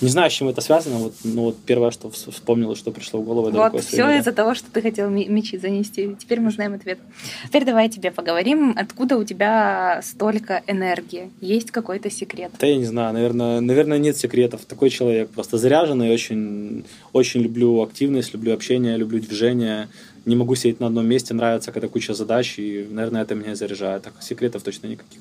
Не 0.00 0.08
знаю, 0.08 0.30
с 0.30 0.34
чем 0.34 0.48
это 0.48 0.60
связано, 0.60 0.96
вот, 0.96 1.14
но 1.24 1.44
вот 1.44 1.56
первое, 1.64 1.90
что 1.90 2.10
вспомнилось, 2.10 2.78
что 2.78 2.92
пришло 2.92 3.20
в 3.20 3.24
голову, 3.24 3.48
это 3.48 3.56
Вот, 3.56 3.82
все 3.82 4.18
из-за 4.18 4.32
того, 4.32 4.54
что 4.54 4.70
ты 4.70 4.82
хотел 4.82 5.08
мячи 5.08 5.56
занести. 5.56 6.16
Теперь 6.18 6.40
мы 6.40 6.50
знаем 6.50 6.74
ответ. 6.74 6.98
Теперь 7.44 7.64
давай 7.64 7.88
тебе 7.88 8.10
поговорим, 8.10 8.74
откуда 8.76 9.16
у 9.16 9.24
тебя 9.24 10.00
столько 10.02 10.62
энергии? 10.66 11.30
Есть 11.40 11.70
какой-то 11.70 12.10
секрет? 12.10 12.52
Да 12.60 12.66
я 12.66 12.76
не 12.76 12.84
знаю, 12.84 13.14
наверное, 13.14 13.60
наверное 13.60 13.98
нет 13.98 14.16
секретов. 14.16 14.64
Такой 14.66 14.90
человек 14.90 15.30
просто 15.30 15.56
заряженный, 15.56 16.12
очень, 16.12 16.84
очень 17.12 17.40
люблю 17.40 17.82
активность, 17.82 18.34
люблю 18.34 18.52
общение, 18.52 18.96
люблю 18.96 19.20
движение. 19.20 19.88
Не 20.26 20.36
могу 20.36 20.56
сидеть 20.56 20.80
на 20.80 20.88
одном 20.88 21.06
месте, 21.06 21.34
нравится, 21.34 21.72
когда 21.72 21.86
куча 21.88 22.12
задач, 22.12 22.58
и, 22.58 22.86
наверное, 22.90 23.22
это 23.22 23.36
меня 23.36 23.54
заряжает. 23.54 24.02
Так, 24.02 24.14
секретов 24.20 24.62
точно 24.62 24.88
никаких. 24.88 25.20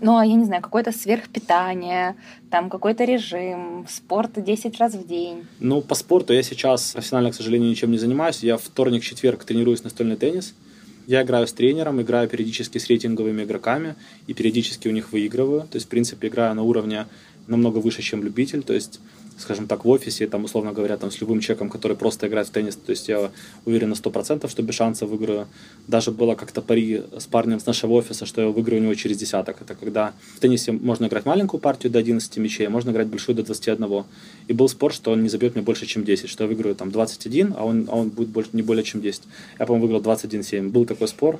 Ну, 0.00 0.16
а 0.16 0.24
я 0.24 0.34
не 0.34 0.44
знаю, 0.44 0.62
какое-то 0.62 0.92
сверхпитание, 0.92 2.16
там 2.50 2.70
какой-то 2.70 3.04
режим, 3.04 3.86
спорт 3.88 4.42
10 4.42 4.78
раз 4.78 4.94
в 4.94 5.06
день. 5.06 5.46
Ну, 5.60 5.80
по 5.82 5.94
спорту 5.94 6.32
я 6.32 6.42
сейчас 6.42 6.92
профессионально, 6.92 7.30
к 7.30 7.34
сожалению, 7.34 7.70
ничем 7.70 7.92
не 7.92 7.98
занимаюсь. 7.98 8.42
Я 8.42 8.56
вторник, 8.56 9.02
четверг 9.02 9.44
тренируюсь 9.44 9.84
настольный 9.84 10.16
теннис. 10.16 10.54
Я 11.06 11.22
играю 11.22 11.46
с 11.46 11.52
тренером, 11.52 12.00
играю 12.00 12.28
периодически 12.28 12.78
с 12.78 12.88
рейтинговыми 12.88 13.44
игроками 13.44 13.94
и 14.26 14.34
периодически 14.34 14.88
у 14.88 14.90
них 14.90 15.12
выигрываю. 15.12 15.62
То 15.62 15.76
есть, 15.76 15.86
в 15.86 15.88
принципе, 15.88 16.28
играю 16.28 16.54
на 16.54 16.62
уровне 16.62 17.06
намного 17.46 17.78
выше, 17.78 18.02
чем 18.02 18.24
любитель. 18.24 18.64
То 18.64 18.72
есть 18.72 19.00
скажем 19.38 19.66
так, 19.66 19.84
в 19.84 19.88
офисе, 19.88 20.26
там, 20.26 20.44
условно 20.44 20.72
говоря, 20.72 20.96
там, 20.96 21.10
с 21.10 21.20
любым 21.20 21.40
человеком, 21.40 21.68
который 21.68 21.96
просто 21.96 22.26
играет 22.26 22.48
в 22.48 22.50
теннис, 22.50 22.76
то 22.76 22.90
есть 22.90 23.08
я 23.08 23.30
уверен 23.64 23.90
на 23.90 23.94
100%, 23.94 24.48
что 24.48 24.62
без 24.62 24.74
шансов 24.74 25.10
выиграю. 25.10 25.46
Даже 25.86 26.10
было 26.10 26.34
как-то 26.34 26.62
пари 26.62 27.02
с 27.16 27.26
парнем 27.26 27.60
с 27.60 27.66
нашего 27.66 27.92
офиса, 27.92 28.26
что 28.26 28.40
я 28.40 28.48
выиграю 28.48 28.80
у 28.80 28.84
него 28.84 28.94
через 28.94 29.18
десяток. 29.18 29.60
Это 29.60 29.74
когда 29.74 30.14
в 30.36 30.40
теннисе 30.40 30.72
можно 30.72 31.06
играть 31.06 31.26
маленькую 31.26 31.60
партию 31.60 31.92
до 31.92 31.98
11 31.98 32.36
мячей, 32.38 32.66
а 32.66 32.70
можно 32.70 32.90
играть 32.90 33.08
большую 33.08 33.36
до 33.36 33.42
21. 33.42 34.04
И 34.48 34.52
был 34.52 34.68
спор, 34.68 34.92
что 34.92 35.12
он 35.12 35.22
не 35.22 35.28
забьет 35.28 35.54
мне 35.54 35.62
больше, 35.62 35.86
чем 35.86 36.04
10, 36.04 36.28
что 36.28 36.44
я 36.44 36.48
выиграю 36.48 36.74
там 36.74 36.90
21, 36.90 37.54
а 37.56 37.64
он, 37.64 37.88
а 37.90 37.96
он 37.96 38.08
будет 38.08 38.28
больше, 38.28 38.50
не 38.52 38.62
более, 38.62 38.84
чем 38.84 39.00
10. 39.00 39.22
Я, 39.58 39.66
по-моему, 39.66 39.88
выиграл 39.88 40.14
21-7. 40.14 40.70
Был 40.70 40.86
такой 40.86 41.08
спор. 41.08 41.38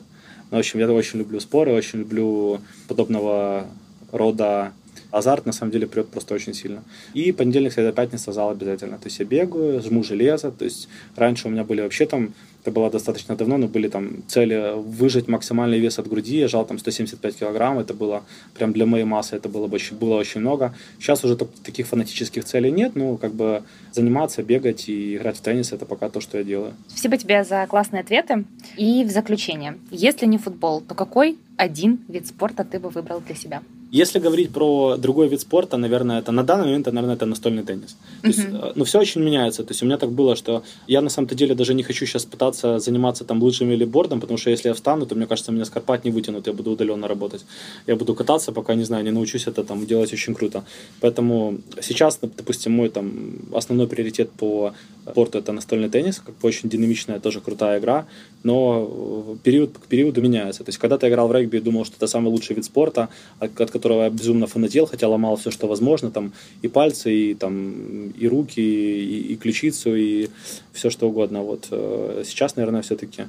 Но, 0.50 0.58
в 0.58 0.60
общем, 0.60 0.78
я 0.78 0.90
очень 0.90 1.18
люблю 1.18 1.40
споры, 1.40 1.72
очень 1.72 2.00
люблю 2.00 2.60
подобного 2.86 3.66
рода 4.12 4.72
азарт 5.16 5.46
на 5.46 5.52
самом 5.52 5.72
деле 5.72 5.86
прет 5.86 6.08
просто 6.08 6.34
очень 6.34 6.54
сильно. 6.54 6.82
И 7.14 7.32
понедельник, 7.32 7.72
среда, 7.72 7.92
пятница 7.92 8.32
зал 8.32 8.50
обязательно. 8.50 8.98
То 8.98 9.06
есть 9.06 9.18
я 9.18 9.24
бегаю, 9.24 9.82
жму 9.82 10.02
железо. 10.02 10.50
То 10.50 10.64
есть 10.64 10.88
раньше 11.16 11.48
у 11.48 11.50
меня 11.50 11.64
были 11.64 11.80
вообще 11.82 12.06
там 12.06 12.34
это 12.66 12.74
было 12.74 12.90
достаточно 12.90 13.36
давно, 13.36 13.58
но 13.58 13.68
были 13.68 13.88
там 13.88 14.24
цели 14.26 14.72
выжать 14.74 15.28
максимальный 15.28 15.78
вес 15.78 16.00
от 16.00 16.08
груди. 16.08 16.38
Я 16.38 16.48
жал 16.48 16.66
там 16.66 16.78
175 16.78 17.36
килограмм, 17.36 17.78
это 17.78 17.94
было 17.94 18.24
прям 18.54 18.72
для 18.72 18.86
моей 18.86 19.04
массы, 19.04 19.36
это 19.36 19.48
было, 19.48 19.68
бы, 19.68 19.78
было 20.00 20.16
очень 20.16 20.40
много. 20.40 20.74
Сейчас 20.98 21.24
уже 21.24 21.36
таких 21.36 21.86
фанатических 21.86 22.44
целей 22.44 22.72
нет, 22.72 22.96
ну, 22.96 23.18
как 23.18 23.34
бы 23.34 23.62
заниматься, 23.92 24.42
бегать 24.42 24.88
и 24.88 25.14
играть 25.16 25.36
в 25.36 25.42
теннис, 25.42 25.72
это 25.72 25.86
пока 25.86 26.08
то, 26.08 26.20
что 26.20 26.38
я 26.38 26.44
делаю. 26.44 26.74
Спасибо 26.88 27.16
тебе 27.16 27.44
за 27.44 27.66
классные 27.68 28.00
ответы. 28.00 28.44
И 28.76 29.04
в 29.04 29.10
заключение, 29.10 29.78
если 29.92 30.26
не 30.26 30.38
футбол, 30.38 30.80
то 30.80 30.96
какой 30.96 31.38
один 31.56 32.00
вид 32.08 32.26
спорта 32.26 32.64
ты 32.64 32.80
бы 32.80 32.88
выбрал 32.88 33.20
для 33.20 33.36
себя? 33.36 33.62
Если 33.92 34.18
говорить 34.18 34.50
про 34.50 34.96
другой 34.96 35.28
вид 35.28 35.40
спорта, 35.40 35.76
наверное, 35.76 36.18
это 36.18 36.32
на 36.32 36.42
данный 36.42 36.64
момент, 36.64 36.86
наверное, 36.86 37.14
это 37.14 37.26
настольный 37.26 37.62
теннис. 37.62 37.96
То 38.22 38.28
uh-huh. 38.28 38.32
есть, 38.32 38.48
э, 38.52 38.72
ну, 38.74 38.84
все 38.84 38.98
очень 38.98 39.22
меняется. 39.22 39.62
То 39.62 39.70
есть, 39.70 39.82
у 39.82 39.86
меня 39.86 39.96
так 39.96 40.10
было, 40.10 40.34
что 40.34 40.62
я 40.88 41.00
на 41.00 41.08
самом-то 41.08 41.34
деле 41.34 41.54
даже 41.54 41.72
не 41.74 41.82
хочу 41.82 42.04
сейчас 42.06 42.24
пытаться 42.24 42.78
заниматься 42.78 43.24
там 43.24 43.42
лыжами 43.42 43.74
или 43.74 43.84
бордом, 43.84 44.20
потому 44.20 44.38
что 44.38 44.50
если 44.50 44.68
я 44.68 44.74
встану, 44.74 45.06
то, 45.06 45.14
мне 45.14 45.26
кажется, 45.26 45.52
меня 45.52 45.64
скорпать 45.64 46.04
не 46.04 46.10
вытянут, 46.10 46.48
я 46.48 46.52
буду 46.52 46.72
удаленно 46.72 47.06
работать. 47.08 47.44
Я 47.86 47.94
буду 47.94 48.14
кататься, 48.14 48.52
пока, 48.52 48.74
не 48.74 48.84
знаю, 48.84 49.04
не 49.04 49.12
научусь 49.12 49.46
это 49.46 49.62
там 49.62 49.86
делать 49.86 50.12
очень 50.12 50.34
круто. 50.34 50.64
Поэтому 51.00 51.58
сейчас, 51.80 52.18
допустим, 52.20 52.72
мой 52.72 52.88
там 52.88 53.38
основной 53.54 53.86
приоритет 53.86 54.30
по 54.30 54.72
спорту 55.10 55.38
это 55.38 55.52
настольный 55.52 55.88
теннис, 55.88 56.18
как 56.18 56.34
бы 56.34 56.48
очень 56.48 56.68
динамичная, 56.68 57.20
тоже 57.20 57.40
крутая 57.40 57.78
игра, 57.78 58.06
но 58.42 58.88
э, 58.90 59.36
период 59.44 59.78
к 59.78 59.86
периоду 59.86 60.20
меняется. 60.20 60.64
То 60.64 60.70
есть, 60.70 60.78
когда-то 60.78 61.06
я 61.06 61.12
играл 61.12 61.28
в 61.28 61.32
регби 61.32 61.58
и 61.58 61.60
думал, 61.60 61.84
что 61.84 61.96
это 61.96 62.06
самый 62.06 62.28
лучший 62.28 62.56
вид 62.56 62.64
спорта, 62.64 63.08
от, 63.38 63.60
от 63.60 63.75
которого 63.76 64.04
я 64.04 64.10
безумно 64.10 64.46
фанател, 64.46 64.86
хотя 64.86 65.08
ломал 65.08 65.36
все, 65.36 65.50
что 65.50 65.66
возможно, 65.66 66.10
там 66.10 66.32
и 66.62 66.68
пальцы, 66.68 67.14
и 67.14 67.34
там 67.34 68.10
и 68.10 68.28
руки, 68.28 68.60
и, 68.60 69.32
и 69.32 69.36
ключицу, 69.36 69.94
и 69.94 70.28
все 70.72 70.90
что 70.90 71.08
угодно. 71.08 71.42
Вот 71.42 71.68
э, 71.70 72.22
сейчас, 72.26 72.56
наверное, 72.56 72.82
все-таки 72.82 73.24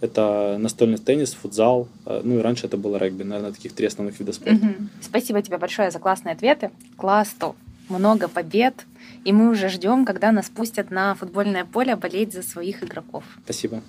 это 0.00 0.56
настольный 0.58 0.98
теннис, 0.98 1.34
футзал, 1.34 1.88
э, 2.06 2.20
ну 2.24 2.38
и 2.38 2.42
раньше 2.42 2.66
это 2.66 2.76
было 2.76 2.96
регби, 2.96 3.24
наверное, 3.24 3.52
таких 3.52 3.72
три 3.72 3.86
основных 3.86 4.18
вида 4.20 4.32
спорта. 4.32 4.66
Угу. 4.66 4.74
Спасибо 5.02 5.42
тебе 5.42 5.58
большое 5.58 5.90
за 5.90 5.98
классные 5.98 6.34
ответы. 6.34 6.70
Класс 6.96 7.34
топ. 7.38 7.56
Много 7.88 8.28
побед, 8.28 8.74
и 9.24 9.32
мы 9.32 9.50
уже 9.50 9.70
ждем, 9.70 10.04
когда 10.04 10.30
нас 10.30 10.50
пустят 10.50 10.90
на 10.90 11.14
футбольное 11.14 11.64
поле 11.64 11.96
болеть 11.96 12.34
за 12.34 12.42
своих 12.42 12.82
игроков. 12.82 13.24
Спасибо. 13.44 13.82